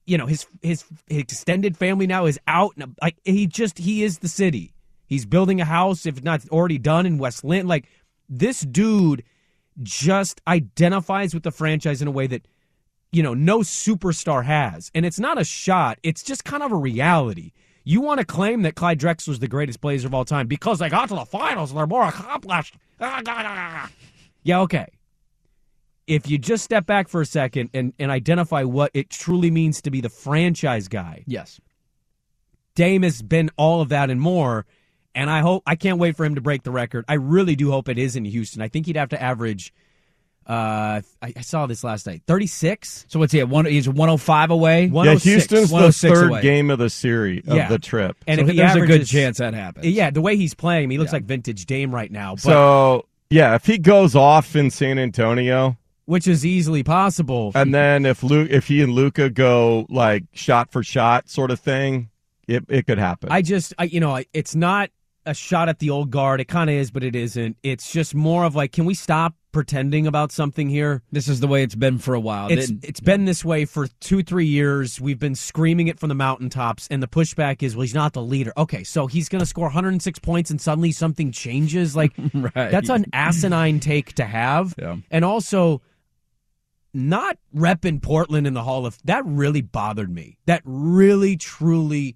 [0.06, 2.74] You know, his his, his extended family now is out.
[2.78, 4.74] and, Like he just he is the city.
[5.06, 7.68] He's building a house, if not already done, in West Linn.
[7.68, 7.88] Like
[8.30, 9.24] this dude
[9.82, 12.48] just identifies with the franchise in a way that
[13.12, 16.00] you know no superstar has, and it's not a shot.
[16.04, 17.52] It's just kind of a reality.
[17.84, 20.90] You want to claim that Clyde Drexler's the greatest Blazer of all time because they
[20.90, 22.76] got to the finals and they're more accomplished.
[24.44, 24.88] Yeah, okay.
[26.08, 29.82] If you just step back for a second and, and identify what it truly means
[29.82, 31.60] to be the franchise guy, yes,
[32.76, 34.66] Dame has been all of that and more.
[35.16, 37.06] And I hope I can't wait for him to break the record.
[37.08, 38.62] I really do hope it is in Houston.
[38.62, 39.74] I think he'd have to average.
[40.46, 42.22] Uh, I, I saw this last night.
[42.28, 43.06] Thirty six.
[43.08, 43.48] So what's he at?
[43.50, 44.86] One, he's 105 away.
[44.94, 46.42] Yeah, Houston's the third away.
[46.42, 47.70] game of the series of Yeah.
[47.70, 48.18] the trip.
[48.28, 49.86] And So if he there's a good chance that happens.
[49.88, 51.18] Yeah, the way he's playing, he looks Yeah.
[51.18, 52.34] like vintage Dame right now.
[52.36, 57.54] But, So yeah, if he goes off in San Antonio, which is easily possible.
[57.56, 61.60] and then if Luke, if he and Luka go like shot for shot sort of
[61.62, 62.10] thing,
[62.50, 63.30] it it could happen.
[63.32, 64.90] I just, I, you know, it's not
[65.26, 66.42] a shot at the old guard.
[66.42, 67.56] It kind of is, but it isn't.
[67.64, 71.02] It's just more of like, can we stop pretending about something here?
[71.14, 72.50] This is the way it's been for a while.
[72.52, 75.00] It's Didn't- it's been this way for two three years.
[75.00, 78.22] We've been screaming it from the mountaintops, and the pushback is, well, he's not the
[78.22, 78.52] leader.
[78.58, 81.96] Okay, so he's going to score 106 points, and suddenly something changes.
[81.96, 82.54] Like Right.
[82.72, 84.98] that's an asinine take to have, Yeah.
[85.10, 85.82] and also
[86.94, 90.38] not repping Portland in the Hall of that really bothered me.
[90.46, 92.16] That really truly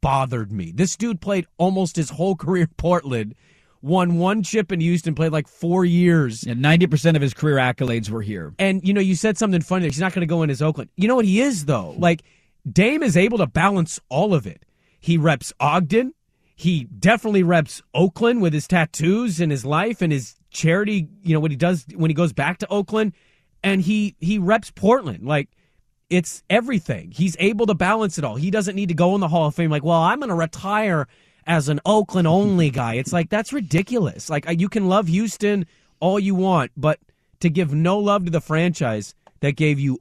[0.00, 0.72] bothered me.
[0.74, 3.34] This dude played almost his whole career Portland.
[3.82, 6.42] Won one chip in Houston, played like four years.
[6.44, 8.54] And 90% of his career accolades were here.
[8.58, 9.86] And, you know, you said something funny.
[9.86, 10.90] He's not going to go in as Oakland.
[10.96, 11.94] You know what he is, though?
[11.98, 12.22] Like,
[12.70, 14.64] Dame is able to balance all of it.
[14.98, 16.14] He reps Ogden.
[16.56, 21.40] He definitely reps Oakland with his tattoos and his life and his charity, you know,
[21.40, 23.12] what he does when he goes back to Oakland.
[23.62, 25.26] And he, he reps Portland.
[25.26, 25.50] Like,
[26.08, 27.10] it's everything.
[27.10, 28.36] He's able to balance it all.
[28.36, 30.34] He doesn't need to go in the Hall of Fame like, well, I'm going to
[30.34, 31.08] retire
[31.46, 32.94] as an Oakland only guy.
[32.94, 34.28] It's like that's ridiculous.
[34.30, 35.66] Like you can love Houston
[36.00, 36.98] all you want, but
[37.40, 39.98] to give no love to the franchise that gave you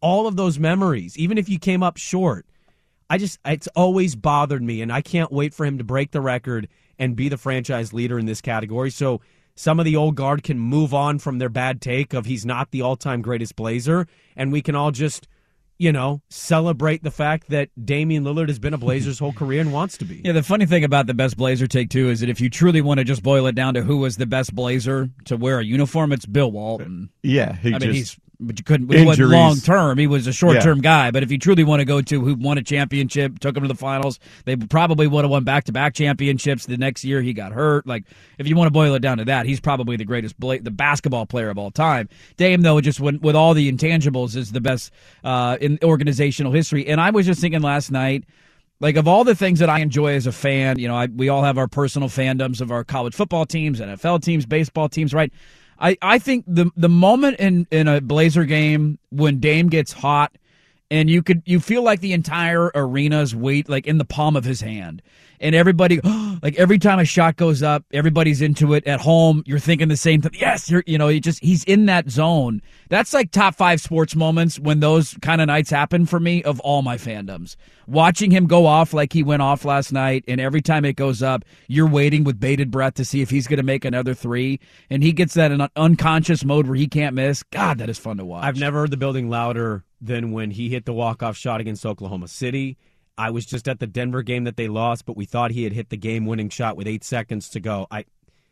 [0.00, 2.46] all of those memories, even if you came up short.
[3.10, 6.20] I just it's always bothered me and I can't wait for him to break the
[6.20, 8.90] record and be the franchise leader in this category.
[8.90, 9.20] So
[9.54, 12.70] some of the old guard can move on from their bad take of he's not
[12.70, 14.06] the all-time greatest Blazer
[14.36, 15.26] and we can all just
[15.78, 19.72] you know, celebrate the fact that Damian Lillard has been a Blazers whole career and
[19.72, 20.20] wants to be.
[20.24, 22.80] Yeah, the funny thing about the best Blazer take too is that if you truly
[22.80, 25.64] want to just boil it down to who was the best Blazer to wear a
[25.64, 27.10] uniform, it's Bill Walton.
[27.22, 28.92] Yeah, he I just, mean he's but you couldn't.
[28.92, 29.98] He wasn't long term.
[29.98, 30.82] He was a short term Yeah.
[30.82, 31.10] guy.
[31.10, 33.68] But if you truly want to go to who won a championship, took him to
[33.68, 36.66] the finals, they probably would have won back to back championships.
[36.66, 37.86] The next year he got hurt.
[37.86, 38.04] Like
[38.38, 40.70] if you want to boil it down to that, he's probably the greatest bla- the
[40.70, 42.08] basketball player of all time.
[42.36, 44.92] Dame though, just when, with all the intangibles, is the best
[45.24, 46.86] uh, in organizational history.
[46.86, 48.24] And I was just thinking last night.
[48.80, 51.28] Like of all the things that I enjoy as a fan, you know, I, we
[51.28, 55.32] all have our personal fandoms of our college football teams, NFL teams, baseball teams, right?
[55.80, 60.36] I, I think the the moment in, in a Blazer game when Dame gets hot
[60.90, 64.44] and you could you feel like the entire arena's weight like in the palm of
[64.44, 65.02] his hand.
[65.40, 66.00] And everybody
[66.42, 68.86] like every time a shot goes up, everybody's into it.
[68.86, 70.32] At home, you're thinking the same thing.
[70.34, 72.62] Yes, you're you know, he just he's in that zone.
[72.88, 76.60] That's like top five sports moments when those kind of nights happen for me of
[76.60, 77.56] all my fandoms.
[77.86, 81.22] Watching him go off like he went off last night, and every time it goes
[81.22, 84.60] up, you're waiting with bated breath to see if he's going to make another three.
[84.90, 87.42] And he gets that in an unconscious mode where he can't miss.
[87.44, 88.44] God, that is fun to watch.
[88.44, 92.28] I've never heard the building louder than when he hit the walk-off shot against Oklahoma
[92.28, 92.76] City.
[93.18, 95.72] I was just at the Denver game that they lost, but we thought he had
[95.72, 97.86] hit the game-winning shot with eight seconds to go.
[97.90, 98.04] I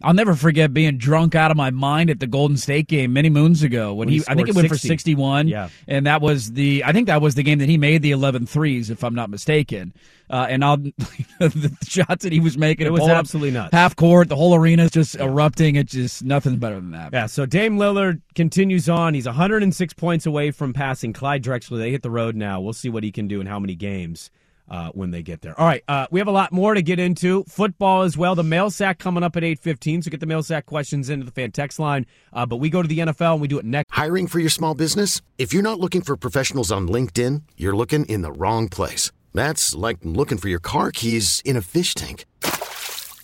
[0.03, 3.31] I'll never forget being drunk out of my mind at the Golden State game many
[3.31, 5.49] moons ago when, When he, he I think it went for 61.
[5.49, 5.71] Yeah.
[5.89, 8.45] And that was the, I think that was the game that he made the 11
[8.45, 9.95] threes, if I'm not mistaken.
[10.29, 10.77] Uh, and I'll,
[11.39, 13.73] the shots that he was making, It was absolutely nuts.
[13.73, 15.77] Half court, the whole arena's just erupting.
[15.77, 17.15] It's just, nothing's better than that.
[17.15, 19.15] Yeah, so Dame Lillard continues on.
[19.15, 21.79] He's 106 points away from passing Clyde Drexler.
[21.79, 22.61] They hit the road now.
[22.61, 24.31] We'll see what he can do and how many games
[24.69, 25.59] uh, when they get there.
[25.59, 27.45] All right, uh, we have a lot more to get into.
[27.45, 28.35] Football as well.
[28.35, 31.33] The mail sack coming up at 8.15, so get the mail sack questions into the
[31.33, 32.07] fan text line.
[32.33, 33.93] Uh, but we go to the NFL and we do it next.
[33.93, 35.23] Hiring for your small business?
[35.39, 39.13] If you're not looking for professionals on LinkedIn, you're looking in the wrong place.
[39.35, 42.25] That's like looking for your car keys in a fish tank.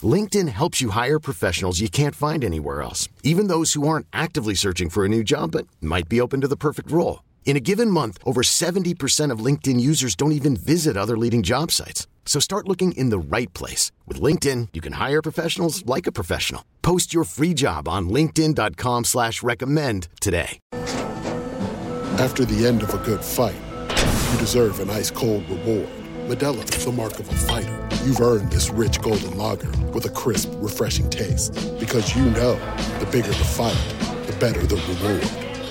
[0.03, 4.55] LinkedIn helps you hire professionals you can't find anywhere else, even those who aren't actively
[4.55, 7.23] searching for a new job but might be open to the perfect role.
[7.45, 11.71] In a given month, over 70% of LinkedIn users don't even visit other leading job
[11.71, 12.07] sites.
[12.25, 13.93] So start looking in the right place.
[14.07, 16.65] With LinkedIn, you can hire professionals like a professional.
[16.81, 20.59] Post your free job on linkedin.com slash recommend today.
[22.19, 23.57] After the end of a good fight,
[23.91, 25.89] you deserve an ice cold reward.
[26.29, 27.89] Modelo is the mark of a fighter.
[28.05, 31.55] You've earned this rich golden lager with a crisp, refreshing taste.
[31.81, 32.55] Because you know
[33.01, 33.77] the bigger the fight,
[34.27, 35.52] the better the reward.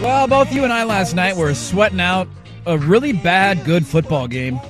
[0.00, 2.28] Well, both you and I last night were sweating out
[2.66, 4.60] a really bad, good football game.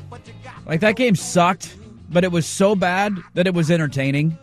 [0.66, 1.76] Like that game sucked,
[2.10, 4.38] but it was so bad that it was entertaining.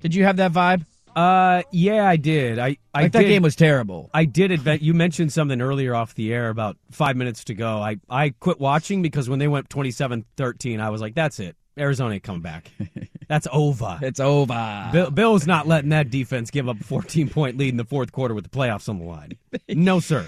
[0.00, 0.84] Did you have that vibe?
[1.16, 2.58] Uh, yeah, I did.
[2.58, 4.10] I, I Like that did- game was terrible.
[4.12, 7.78] I did admit you mentioned something earlier off the air about five minutes to go.
[7.78, 11.56] I, I quit watching because when they went 27-13, I was like, that's it.
[11.80, 12.70] Arizona ain't coming back.
[13.28, 13.98] That's over.
[14.02, 14.88] It's over.
[14.92, 18.12] Bill, Bill's not letting that defense give up a 14 point lead in the fourth
[18.12, 19.32] quarter with the playoffs on the line.
[19.68, 20.26] No, sir.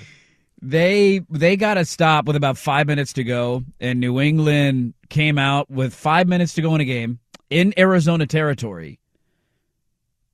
[0.63, 5.39] They they got to stop with about five minutes to go, and New England came
[5.39, 9.01] out with five minutes to go in a game, in Arizona territory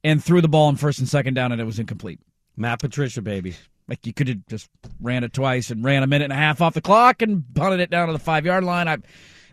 [0.04, 2.20] and threw the ball in first and second down and it was incomplete.
[2.56, 3.56] Matt Patricia, baby.
[3.88, 4.68] Like you could have just
[5.00, 7.80] ran it twice and ran a minute and a half off the clock and punted
[7.80, 8.86] it down to the five yard line.
[8.86, 8.98] I,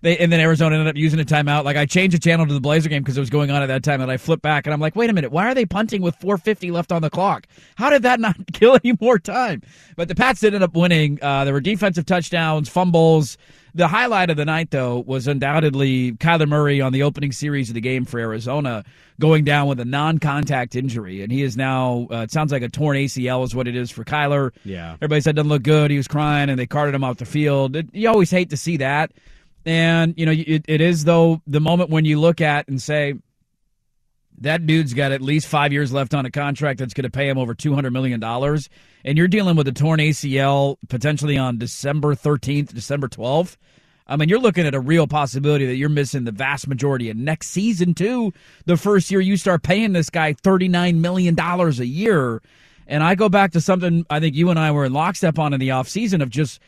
[0.03, 1.63] they, and then Arizona ended up using a timeout.
[1.63, 3.67] Like I changed the channel to the Blazer game because it was going on at
[3.67, 5.65] that time, and I flipped back and I'm like, wait a minute, why are they
[5.65, 7.47] punting with 4:50 left on the clock?
[7.75, 9.61] How did that not kill any more time?
[9.95, 11.19] But the Pats ended up winning.
[11.21, 13.37] Uh, there were defensive touchdowns, fumbles.
[13.75, 17.73] The highlight of the night, though, was undoubtedly Kyler Murray on the opening series of
[17.73, 18.83] the game for Arizona
[19.19, 22.07] going down with a non-contact injury, and he is now.
[22.11, 24.51] Uh, it sounds like a torn ACL is what it is for Kyler.
[24.63, 24.93] Yeah.
[24.95, 25.89] Everybody said doesn't look good.
[25.89, 27.75] He was crying, and they carted him off the field.
[27.75, 29.11] It, you always hate to see that,
[29.65, 33.15] and you know it, it is though the moment when you look at and say
[34.39, 37.29] that dude's got at least five years left on a contract that's going to pay
[37.29, 38.69] him over two hundred million dollars,
[39.05, 43.57] and you're dealing with a torn ACL potentially on December thirteenth, December twelfth.
[44.05, 47.15] I mean, you're looking at a real possibility that you're missing the vast majority of
[47.15, 48.33] next season too.
[48.65, 52.41] The first year you start paying this guy thirty nine million dollars a year,
[52.87, 55.53] and I go back to something I think you and I were in lockstep on
[55.53, 56.59] in the offseason of just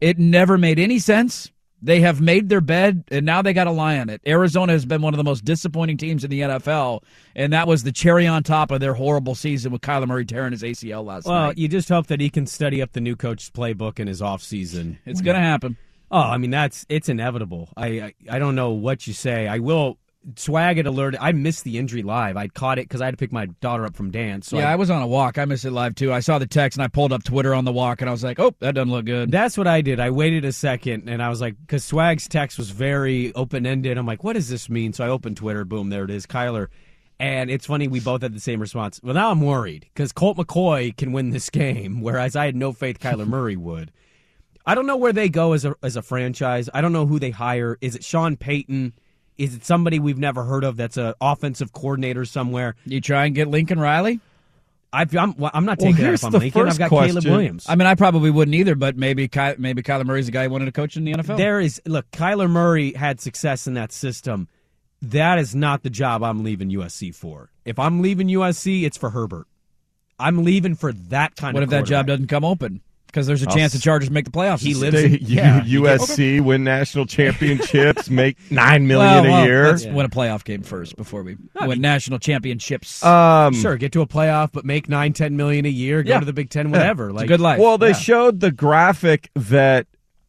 [0.00, 1.52] it never made any sense.
[1.82, 4.20] They have made their bed, and now they got to lie on it.
[4.26, 7.02] Arizona has been one of the most disappointing teams in the NFL,
[7.34, 10.52] and that was the cherry on top of their horrible season with Kyler Murray tearing
[10.52, 11.58] his ACL last Well, night.
[11.58, 14.98] you just hope that he can study up the new coach's playbook in his offseason.
[15.06, 15.76] It's going to happen.
[16.12, 17.68] Oh, I mean that's it's inevitable.
[17.76, 19.46] I, I I don't know what you say.
[19.46, 19.96] I will
[20.36, 21.14] swag it alert.
[21.18, 22.36] I missed the injury live.
[22.36, 24.48] I caught it because I had to pick my daughter up from dance.
[24.48, 25.38] So yeah, I, I was on a walk.
[25.38, 26.12] I missed it live too.
[26.12, 28.22] I saw the text and I pulled up Twitter on the walk and I was
[28.22, 30.00] like, "Oh, that doesn't look good." That's what I did.
[30.00, 33.96] I waited a second and I was like, because Swag's text was very open ended.
[33.98, 34.92] I'm like, what does this mean?
[34.92, 35.64] So I opened Twitter.
[35.64, 36.68] Boom, there it is, Kyler.
[37.18, 38.98] And it's funny, we both had the same response.
[39.02, 42.72] Well, now I'm worried because Colt McCoy can win this game, whereas I had no
[42.72, 43.92] faith Kyler Murray would.
[44.64, 46.68] I don't know where they go as a as a franchise.
[46.72, 47.78] I don't know who they hire.
[47.80, 48.92] Is it Sean Payton?
[49.40, 52.74] Is it somebody we've never heard of that's an offensive coordinator somewhere?
[52.84, 54.20] You try and get Lincoln Riley.
[54.92, 56.68] I, I'm well, I'm not Well, taking that if I'm Lincoln.
[56.68, 57.24] I've got Caleb.
[57.24, 57.64] Williams.
[57.66, 60.50] I mean, I probably wouldn't either, but maybe Ky- maybe Kyler Murray's the guy who
[60.50, 61.38] wanted to coach in the NFL.
[61.38, 64.48] There is look, Kyler Murray had success in that system.
[65.00, 67.50] That is not the job I'm leaving USC for.
[67.64, 69.46] If I'm leaving USC, it's for Herbert.
[70.18, 72.82] I'm leaving for that kind what of if that job doesn't come open?
[73.10, 74.60] Because there's a I'll chance the Chargers make the playoffs.
[74.60, 75.14] He this lives season.
[75.20, 79.66] in- yeah, U- USC win national championships, make nine million Well, a year.
[79.70, 83.04] Let's win a playoff game first before we win national championships.
[83.04, 86.02] Um, Sure, get to a playoff, but make nine, ten million a year.
[86.02, 86.20] Go Yeah.
[86.20, 87.12] to the Big Ten, whatever.
[87.12, 87.58] Like good life.
[87.58, 87.92] Well, they Yeah.
[87.94, 89.86] showed the graphic that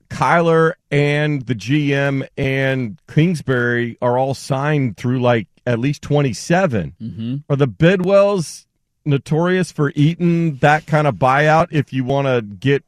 [0.10, 6.96] Kyler and the GM and Kingsbury are all signed through like at least 27.
[7.02, 7.36] Mm-hmm.
[7.50, 8.66] Are the Bidwells
[9.06, 12.84] notorious for eating that kind of buyout if you want to get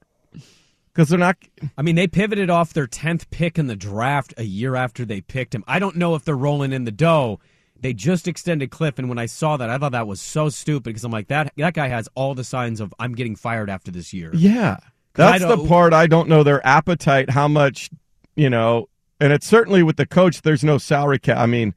[0.93, 1.38] because they're not
[1.78, 5.21] I mean, they pivoted off their tenth pick in the draft a year after they
[5.21, 5.63] picked him.
[5.67, 7.39] I don't know if they're rolling in the dough.
[7.80, 10.84] They just extended Cliff, and when I saw that, I thought that was so stupid
[10.84, 13.91] because I'm like, that that guy has all the signs of I'm getting fired after
[13.91, 14.32] this year.
[14.34, 14.78] Yeah.
[15.15, 17.89] That's the part I don't know their appetite, how much,
[18.36, 18.88] you know,
[19.19, 21.38] and it's certainly with the coach, there's no salary cap.
[21.38, 21.76] I mean,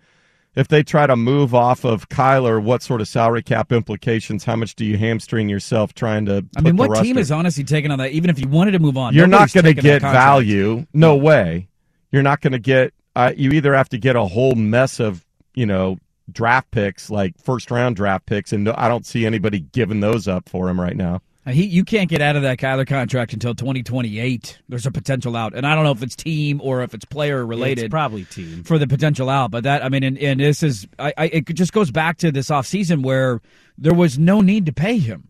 [0.56, 4.42] if they try to move off of Kyler, what sort of salary cap implications?
[4.42, 6.46] How much do you hamstring yourself trying to?
[6.56, 8.12] I mean, what team is honestly taking on that?
[8.12, 10.86] Even if you wanted to move on, You're not going to get value.
[10.94, 11.68] No way.
[12.10, 12.94] You're not going to get.
[13.14, 15.98] Uh, you either have to get a whole mess of you know
[16.32, 20.26] draft picks, like first round draft picks, and no, I don't see anybody giving those
[20.26, 21.20] up for him right now.
[21.46, 24.58] Uh, He, you can't get out of that Kyler contract until 2028.
[24.68, 27.46] There's a potential out, and I don't know if it's team or if it's player
[27.46, 27.84] related.
[27.84, 28.64] It's probably team.
[28.64, 29.50] for the potential out.
[29.50, 32.32] But that, I mean, and, and this is, I, I, it just goes back to
[32.32, 33.40] this offseason where
[33.78, 35.28] there was no need to pay him.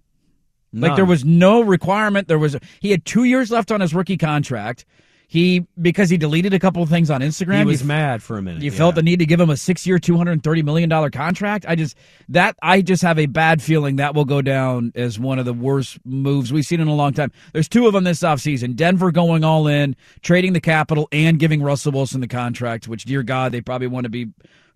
[0.73, 2.29] Like there was no requirement.
[2.29, 4.85] There was he had two years left on his rookie contract.
[5.29, 7.59] He because he deleted a couple of things on Instagram.
[7.59, 8.63] He was you, mad for a minute.
[8.63, 8.77] you yeah.
[8.77, 11.67] felt the need to give him a six-year, two hundred and thirty million dollar contract.
[11.69, 11.97] I just
[12.29, 15.53] that I just have a bad feeling that will go down as one of the
[15.53, 17.33] worst moves we've seen in a long time.
[17.53, 18.77] There's two of them this offseason.
[18.77, 22.87] Denver going all in, trading the capital, and giving Russell Wilson the contract.
[22.87, 24.29] Which, dear God, they probably want to be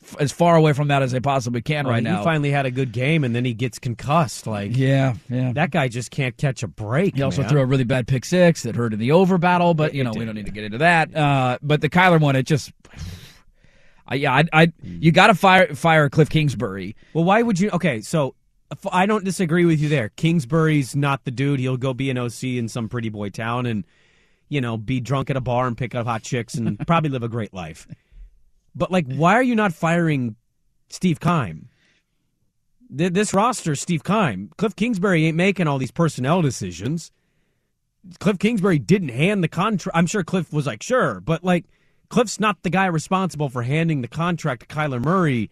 [0.03, 2.23] f- as far away from that as they possibly can Oh, right he now.
[2.25, 4.47] finally had a good game, and then he gets concussed.
[4.47, 5.53] Like yeah, yeah.
[5.53, 7.16] that guy just can't catch a break.
[7.16, 7.51] He also man.
[7.51, 10.12] threw a really bad pick six that hurt in the over battle, but you know
[10.14, 11.14] we don't need to get into that.
[11.14, 12.72] Uh, but the Kyler one, it just,
[14.07, 16.97] I, yeah, I, I you got to fire fire Cliff Kingsbury.
[17.12, 17.70] Well, why would you?
[17.70, 18.35] Okay, so
[18.93, 20.11] I don't disagree with you there.
[20.11, 21.61] Kingsbury's not the dude.
[21.61, 23.85] He'll go be an OC in some pretty boy town and
[24.49, 27.22] you know be drunk at a bar and pick up hot chicks and probably live
[27.22, 27.87] a great life.
[28.75, 30.37] But like, why are you not firing
[30.89, 31.68] Steve Keim?
[32.89, 37.12] This roster, Steve Keim, Cliff Kingsbury ain't making all these personnel decisions.
[38.18, 39.97] Cliff Kingsbury didn't hand the contract.
[39.97, 41.66] I'm sure Cliff was like, sure, but like
[42.09, 45.51] Cliff's not the guy responsible for handing the contract to Kyler Murray.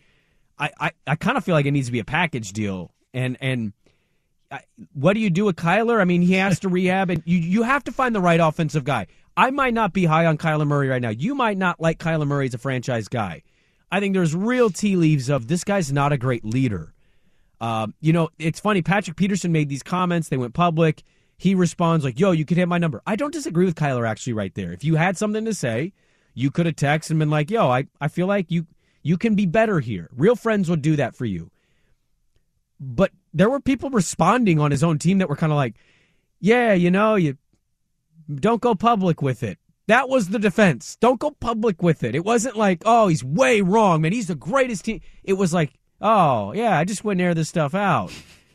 [0.59, 2.93] I, I, I kind of feel like it needs to be a package deal.
[3.15, 3.73] And and
[4.51, 4.61] I,
[4.93, 6.01] what do you do with Kyler?
[6.01, 8.85] I mean, he has to rehab, and you you have to find the right offensive
[8.85, 9.07] guy.
[9.39, 11.11] I might not be high on Kyler Murray right now.
[11.11, 13.45] You might not like Kyler Murray as a franchise guy.
[13.89, 16.93] I think there's real tea leaves of this guy's not a great leader.
[17.61, 18.83] Uh, you know, it's funny.
[18.83, 20.29] Patrick Peterson made these comments.
[20.29, 21.05] They went public.
[21.37, 24.33] He responds like, "Yo, you could hit my number." I don't disagree with Kyler actually
[24.33, 24.73] right there.
[24.73, 25.93] If you had something to say,
[26.35, 28.67] you could have texted and been like, "Yo, I, I feel like you
[29.05, 31.53] you can be better here." Real friends would do that for you.
[32.81, 35.77] But there were people responding on his own team that were kind of like,
[36.41, 37.37] "Yeah, you know, you
[38.33, 40.97] don't go public with it." That was the defense.
[41.01, 42.15] Don't go public with it.
[42.15, 44.13] It wasn't like, "Oh, he's way wrong, man.
[44.13, 47.75] He's the greatest team." It was like, "Oh, yeah, I just wouldn't air this stuff
[47.75, 48.13] out."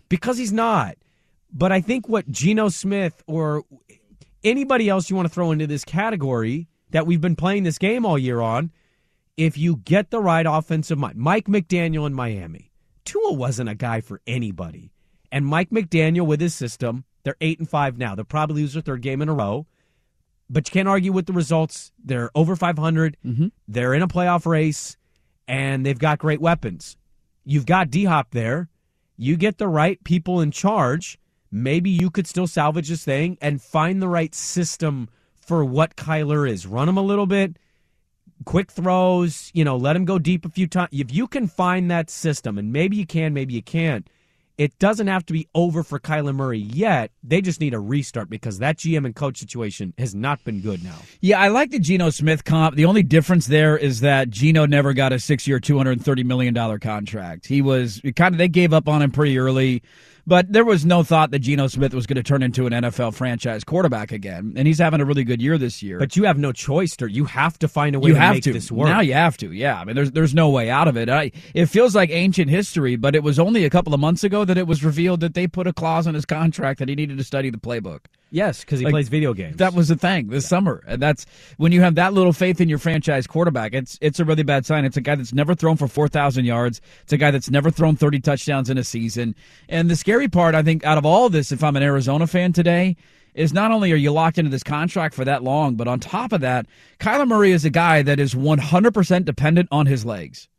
[0.10, 0.96] Because he's not.
[1.52, 3.64] But I think what Geno Smith or
[4.44, 8.06] anybody else you want to throw into this category that we've been playing this game
[8.06, 8.72] all year on,
[9.38, 12.72] if you get the right offensive mind, Mike McDaniel in Miami,
[13.06, 14.92] Tua wasn't a guy for anybody.
[15.32, 18.16] And Mike McDaniel with his system, they're eight and five now.
[18.16, 19.66] They'll probably lose their third game in a row.
[20.50, 21.92] But you can't argue with the results.
[22.04, 23.18] They're over 500.
[23.26, 23.48] Mm-hmm.
[23.68, 24.98] They're in a playoff race,
[25.48, 26.98] and they've got great weapons.
[27.46, 28.70] You've got D Hop there.
[29.18, 31.18] You get the right people in charge.
[31.52, 36.50] Maybe you could still salvage this thing and find the right system for what Kyler
[36.50, 36.66] is.
[36.66, 37.58] Run him a little bit,
[38.46, 40.90] quick throws, you know, let him go deep a few times.
[40.92, 44.08] If you can find that system, and maybe you can, maybe you can't,
[44.58, 47.12] it doesn't have to be over for Kyler Murray yet.
[47.24, 50.84] They just need a restart because that GM and coach situation has not been good
[50.84, 50.98] now.
[51.22, 52.76] Yeah, I like the Geno Smith comp.
[52.76, 55.20] The only difference there is that Geno never got a
[55.78, 57.48] hundred and thirty million dollar contract.
[57.48, 59.82] He was kind of they gave up on him pretty early,
[60.26, 63.14] but there was no thought that Geno Smith was going to turn into an NFL
[63.14, 66.00] franchise quarterback again, and he's having a really good year this year.
[66.00, 68.36] But you have no choice, or you have to find a way you to have
[68.36, 68.88] make to this work.
[68.88, 69.02] now.
[69.02, 69.80] You have to, yeah.
[69.80, 71.10] I mean, there's there's no way out of it.
[71.10, 74.46] I, it feels like ancient history, but it was only a couple of months ago
[74.46, 77.18] that it was revealed that they put a clause in his contract that he needed
[77.18, 78.02] to study the playbook.
[78.34, 79.58] Yes, because he Like, plays video games.
[79.58, 81.28] That was the thing this summer, and that's
[81.58, 83.76] when you have that little faith in your franchise quarterback.
[83.76, 84.86] It's it's a really bad sign.
[84.86, 86.82] It's a guy that's never thrown for four thousand yards.
[87.04, 89.36] It's a guy that's never thrown thirty touchdowns in a season.
[89.70, 92.54] And the scary part, I think, out of all this, if I'm an Arizona fan
[92.54, 92.96] today,
[93.36, 96.32] is not only are you locked into this contract for that long, but on top
[96.34, 96.66] of that,
[97.00, 100.50] Kyler Murray is a guy that is one hundred percent dependent on his legs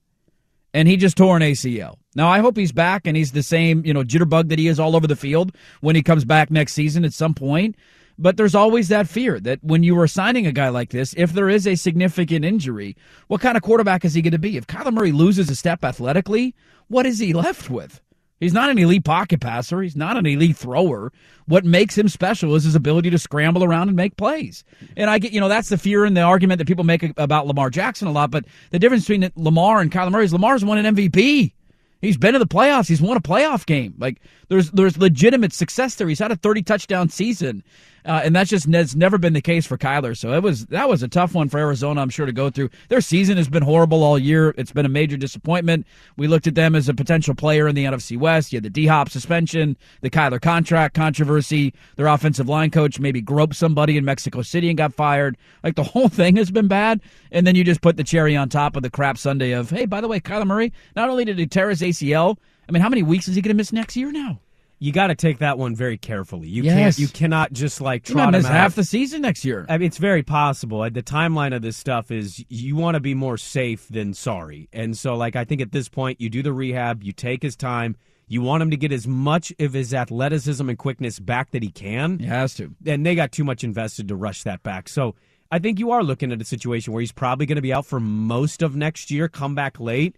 [0.75, 1.97] and he just tore an ACL.
[2.15, 4.79] Now I hope he's back and he's the same, you know, jitterbug that he is
[4.79, 7.77] all over the field when he comes back next season at some point.
[8.19, 11.33] But there's always that fear that when you are signing a guy like this, if
[11.33, 12.97] there is a significant injury,
[13.29, 14.57] what kind of quarterback is he going to be?
[14.57, 16.55] If Kyler Murray loses a step athletically,
[16.89, 18.01] what is he left with?
[18.45, 19.81] He's not an elite pocket passer.
[19.81, 21.11] He's not an elite thrower.
[21.47, 24.65] What makes him special is his ability to scramble around and make plays.
[24.99, 27.47] And I get, you know, that's the fear and the argument that people make about
[27.47, 28.31] Lamar Jackson a lot.
[28.31, 31.55] But the difference between Lamar and Kyler Murray is Lamar's won an MVP.
[32.03, 32.87] He's been to the playoffs.
[32.87, 33.95] He's won a playoff game.
[33.97, 36.07] Like there's there's legitimate success there.
[36.07, 37.65] He's had a 30 touchdown season,
[38.05, 40.17] uh, and that's just has never been the case for Kyler.
[40.17, 42.03] So it was that was a tough one for Arizona.
[42.03, 42.71] I'm sure to go through.
[42.89, 44.55] Their season has been horrible all year.
[44.59, 45.87] It's been a major disappointment.
[46.17, 48.53] We looked at them as a potential player in the NFC West.
[48.53, 51.73] You had the D Hop suspension, the Kyler contract controversy.
[51.97, 55.39] Their offensive line coach maybe groped somebody in Mexico City and got fired.
[55.63, 57.01] Like the whole thing has been bad.
[57.33, 59.87] And then you just put the cherry on top of the crap Sunday of hey,
[59.87, 60.73] by the way, Kyler Murray.
[60.95, 62.37] Not only did he tear his ACL.
[62.69, 64.41] I mean, how many weeks is he going to miss next year now?
[64.85, 66.47] You got to take that one very carefully.
[66.47, 66.75] You Yes.
[66.75, 66.99] can't.
[66.99, 69.65] You cannot just like trot miss half the season next year.
[69.67, 70.83] I mean, it's very possible.
[70.83, 74.69] Uh, The timeline of this stuff is you want to be more safe than sorry.
[74.75, 77.57] And so, like, I think at this point, you do the rehab, you take his
[77.57, 77.97] time,
[78.29, 81.71] you want him to get as much of his athleticism and quickness back that he
[81.71, 82.19] can.
[82.19, 82.75] He has to.
[82.85, 84.91] And they got too much invested to rush that back.
[84.91, 85.15] So
[85.51, 87.87] I think you are looking at a situation where he's probably going to be out
[87.87, 90.17] for most of next year, come back late.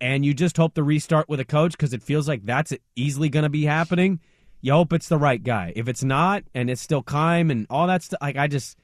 [0.00, 3.28] And you just hope to restart with a coach because it feels like that's easily
[3.28, 4.20] going to be happening.
[4.60, 5.72] You hope it's the right guy.
[5.76, 8.76] If it's not, and it's still Keim and all that stuff, like I just,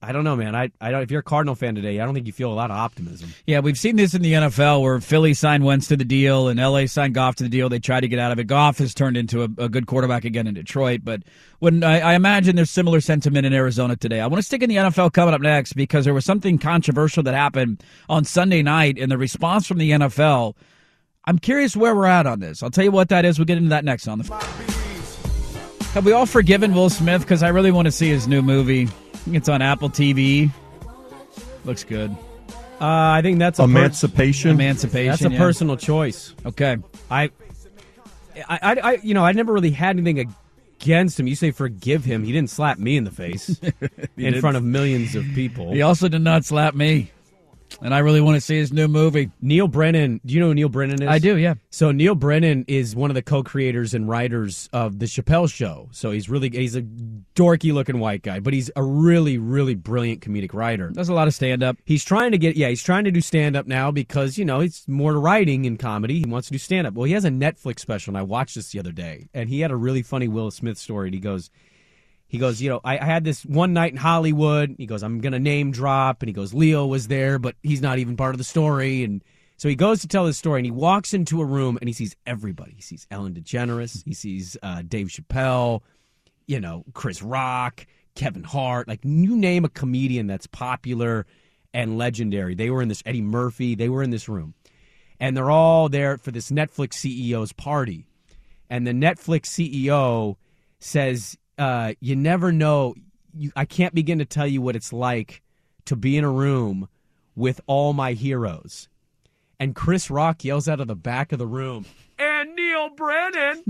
[0.00, 0.54] I don't know, man.
[0.54, 1.02] I, I don't.
[1.02, 3.34] If you're a Cardinal fan today, I don't think you feel a lot of optimism.
[3.46, 6.60] Yeah, we've seen this in the NFL where Philly signed Wentz to the deal and
[6.60, 7.68] LA signed Goff to the deal.
[7.68, 8.44] They tried to get out of it.
[8.44, 11.00] Goff has turned into a, a good quarterback again in Detroit.
[11.02, 11.22] But
[11.58, 14.20] when I, I imagine there's similar sentiment in Arizona today.
[14.20, 17.24] I want to stick in the NFL coming up next because there was something controversial
[17.24, 20.54] that happened on Sunday night and the response from the NFL.
[21.24, 22.62] I'm curious where we're at on this.
[22.62, 23.36] I'll tell you what that is.
[23.36, 24.24] We'll get into that next on the.
[25.92, 27.22] Have we all forgiven Will Smith?
[27.22, 28.88] Because I really want to see his new movie.
[29.28, 30.50] I think It's on Apple TV.
[31.66, 32.10] Looks good.
[32.80, 34.50] Uh, I think that's a pers- Emancipation.
[34.52, 35.10] Emancipation.
[35.10, 35.36] That's a yeah.
[35.36, 36.34] personal choice.
[36.46, 36.78] Okay.
[37.10, 37.30] I, I,
[38.48, 40.34] I, I- you know, I never really had anything
[40.80, 41.26] against him.
[41.26, 42.24] You say forgive him.
[42.24, 43.72] He didn't slap me in the face in
[44.16, 44.40] didn't.
[44.40, 45.72] front of millions of people.
[45.72, 47.12] He also did not slap me.
[47.82, 49.30] And I really want to see his new movie.
[49.40, 50.20] Neal Brennan.
[50.24, 51.08] Do you know who Neal Brennan is?
[51.08, 51.54] I do, yeah.
[51.70, 55.88] So Neal Brennan is one of the co-creators and writers of the Chappelle Show.
[55.92, 60.20] So he's really he's a dorky looking white guy, but he's a really really brilliant
[60.20, 60.90] comedic writer.
[60.90, 61.76] Does a lot of stand up.
[61.84, 64.60] He's trying to get yeah, he's trying to do stand up now because you know
[64.60, 66.20] it's more to writing and comedy.
[66.20, 66.94] He wants to do stand up.
[66.94, 69.60] Well, he has a Netflix special, and I watched this the other day, and he
[69.60, 71.08] had a really funny Will Smith story.
[71.08, 71.50] And he goes.
[72.28, 74.76] He goes, you know, I, I had this one night in Hollywood.
[74.78, 77.98] He goes, I'm gonna name drop, and he goes, Leo was there, but he's not
[77.98, 79.02] even part of the story.
[79.02, 79.24] And
[79.56, 81.94] so he goes to tell his story, and he walks into a room, and he
[81.94, 82.74] sees everybody.
[82.76, 85.80] He sees Ellen DeGeneres, he sees uh, Dave Chappelle,
[86.46, 91.26] you know, Chris Rock, Kevin Hart, like you name a comedian that's popular
[91.72, 92.54] and legendary.
[92.54, 94.54] They were in this Eddie Murphy, they were in this room.
[95.20, 98.06] And they're all there for this Netflix CEO's party.
[98.70, 100.36] And the Netflix CEO
[100.78, 102.94] says, uh, you never know
[103.36, 105.42] you, I can't begin to tell you what it's like
[105.86, 106.88] to be in a room
[107.36, 108.88] with all my heroes.
[109.60, 111.84] And Chris Rock yells out of the back of the room,
[112.18, 113.64] and Neal Brennan.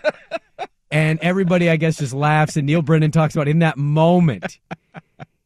[0.90, 2.56] and everybody, I guess, just laughs.
[2.56, 4.58] And Neal Brennan talks about in that moment,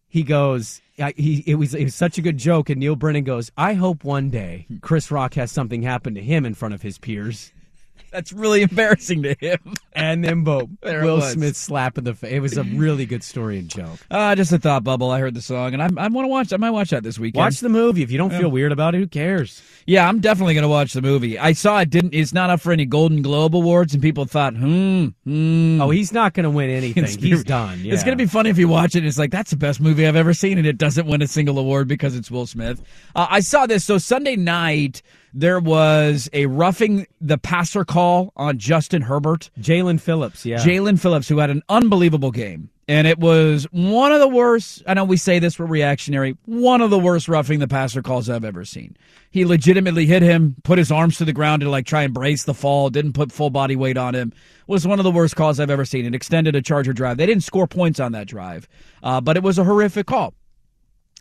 [0.08, 2.68] he goes, I- he it was it was such a good joke.
[2.68, 6.44] And Neal Brennan goes, I hope one day Chris Rock has something happen to him
[6.44, 7.52] in front of his peers.
[8.14, 9.58] That's really embarrassing to him.
[9.96, 11.32] And then boom, Will was.
[11.34, 12.32] Smith slap in the face.
[12.32, 13.96] It was a really good story and joke.
[14.10, 15.12] Uh, just a thought bubble.
[15.12, 16.52] I heard the song, and I, I want to watch.
[16.52, 17.38] I might watch that this weekend.
[17.38, 18.02] Watch the movie.
[18.02, 18.40] If you don't Yeah.
[18.40, 19.62] feel weird about it, who cares?
[19.86, 21.38] Yeah, I'm definitely going to watch the movie.
[21.38, 22.12] I saw it didn't.
[22.12, 25.80] It's not up for any Golden Globe awards, and people thought, hmm, hmm.
[25.80, 27.04] Oh, he's not going to win anything.
[27.04, 27.78] It's He's done.
[27.84, 27.92] Yeah.
[27.94, 28.98] It's going to be funny if you watch it.
[28.98, 31.28] and It's like that's the best movie I've ever seen, and it doesn't win a
[31.28, 32.82] single award because it's Will Smith.
[33.14, 33.84] Uh, I saw this.
[33.84, 35.02] So Sunday night
[35.34, 39.50] there was a roughing the passer call on Justin Herbert.
[39.60, 40.58] Jaelan Phillips, yeah.
[40.58, 42.70] Jaelan Phillips, who had an unbelievable game.
[42.86, 44.82] And it was one of the worst.
[44.86, 46.36] I know we say this for reactionary.
[46.44, 48.96] One of the worst roughing the passer calls I've ever seen.
[49.30, 52.44] He legitimately hit him, put his arms to the ground to like try and brace
[52.44, 54.32] the fall, didn't put full body weight on him.
[54.66, 56.04] Was one of the worst calls I've ever seen.
[56.04, 57.16] It extended a Charger drive.
[57.16, 58.68] They didn't score points on that drive,
[59.02, 60.34] uh, but it was a horrific call.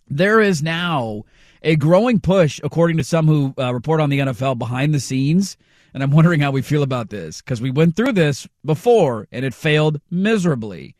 [0.10, 1.24] There is now
[1.64, 5.58] a growing push, according to some who uh, report on the NFL behind the scenes.
[5.94, 9.46] And I'm wondering how we feel about this because we went through this before and
[9.46, 10.96] it failed miserably.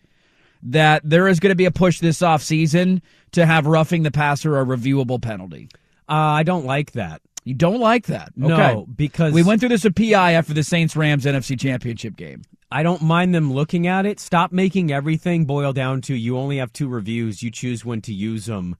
[0.66, 3.02] That there is going to be a push this offseason
[3.34, 5.68] to have roughing the passer a reviewable penalty.
[6.08, 7.22] Uh, I don't like that.
[7.44, 8.32] You don't like that?
[8.38, 12.44] No, because we went through this with PI after the Saints Rams NFC Championship game.
[12.72, 14.20] I don't mind them looking at it.
[14.20, 17.44] Stop making everything boil down to you only have two reviews.
[17.44, 18.78] You choose when to use them.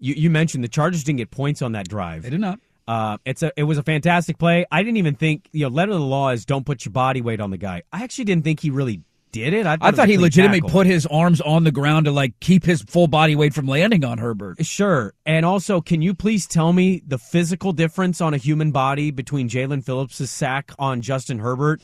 [0.00, 2.22] You, you mentioned the Chargers didn't get points on that drive.
[2.22, 2.60] They did not.
[2.86, 4.64] Uh, it's a it was a fantastic play.
[4.72, 7.20] I didn't even think you know letter of the law is don't put your body
[7.20, 7.82] weight on the guy.
[7.92, 9.66] I actually didn't think he really did it.
[9.66, 10.70] I thought, I thought a he legitimately tackle.
[10.70, 14.04] put his arms on the ground to like keep his full body weight from landing
[14.04, 14.64] on Herbert.
[14.64, 15.12] Sure.
[15.26, 19.48] And also, can you please tell me the physical difference on a human body between
[19.48, 21.82] Jaelan Phillips' sack on Justin Herbert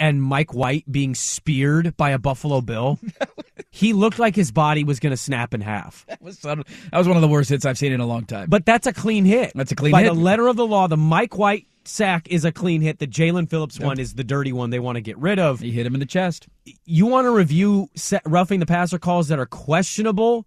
[0.00, 2.98] and Mike White being speared by a Buffalo Bill?
[3.70, 6.06] he looked like his body was going to snap in half.
[6.20, 6.58] That was, that
[6.92, 8.48] was one of the worst hits I've seen in a long time.
[8.50, 9.52] But that's a clean hit.
[9.54, 10.08] That's a clean By hit.
[10.08, 12.98] By the letter of the law, the Mike White sack is a clean hit.
[12.98, 15.60] The Jaelan Phillips one is the dirty one they want to get rid of.
[15.60, 16.48] He hit him in the chest.
[16.84, 20.46] You want to review set, roughing the passer calls that are questionable?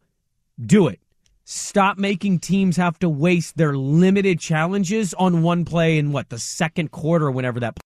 [0.64, 1.00] Do it.
[1.46, 6.40] Stop making teams have to waste their limited challenges on one play in what the
[6.40, 7.78] second quarter, whenever that.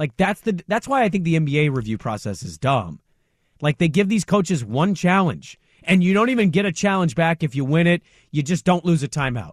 [0.00, 3.00] Like that's the that's why I think the NBA review process is dumb.
[3.60, 7.42] Like they give these coaches one challenge, and you don't even get a challenge back
[7.42, 8.00] if you win it.
[8.30, 9.52] You just don't lose a timeout.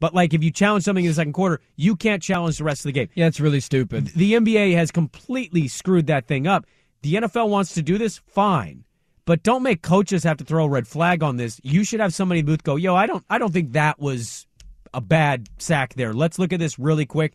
[0.00, 2.80] But like if you challenge something in the second quarter, you can't challenge the rest
[2.80, 3.10] of the game.
[3.14, 4.06] Yeah, it's really stupid.
[4.06, 6.64] The NBA has completely screwed that thing up.
[7.02, 8.84] The NFL wants to do this, fine.
[9.26, 11.60] But don't make coaches have to throw a red flag on this.
[11.62, 14.00] You should have somebody in the booth go, "Yo, I don't I don't think that
[14.00, 14.46] was
[14.94, 16.14] a bad sack there.
[16.14, 17.34] Let's look at this really quick."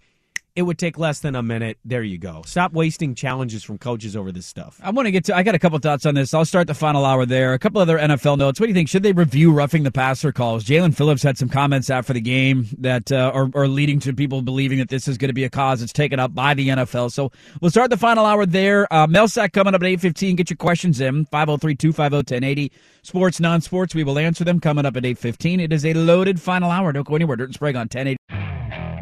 [0.53, 1.77] It would take less than a minute.
[1.85, 2.41] There you go.
[2.45, 4.81] Stop wasting challenges from coaches over this stuff.
[4.83, 5.35] I want to get to.
[5.35, 6.33] I got a couple thoughts on this.
[6.33, 7.53] I'll start the final hour there.
[7.53, 8.59] A couple other NFL notes.
[8.59, 8.89] What do you think?
[8.89, 10.65] Should they review roughing the passer calls?
[10.65, 14.41] Jaelan Phillips had some comments after the game that uh, are, are leading to people
[14.41, 17.13] believing that this is going to be a cause that's taken up by the NFL.
[17.13, 17.31] So
[17.61, 18.91] we'll start the final hour there.
[18.93, 20.35] Uh, Melsack coming up at eight fifteen.
[20.35, 22.71] Get your questions in 503-250-1080.
[23.03, 23.95] Sports, non-sports.
[23.95, 25.61] We will answer them coming up at eight fifteen.
[25.61, 26.91] It is a loaded final hour.
[26.91, 27.37] Don't go anywhere.
[27.37, 28.50] Dirt and Sprague on ten eighty.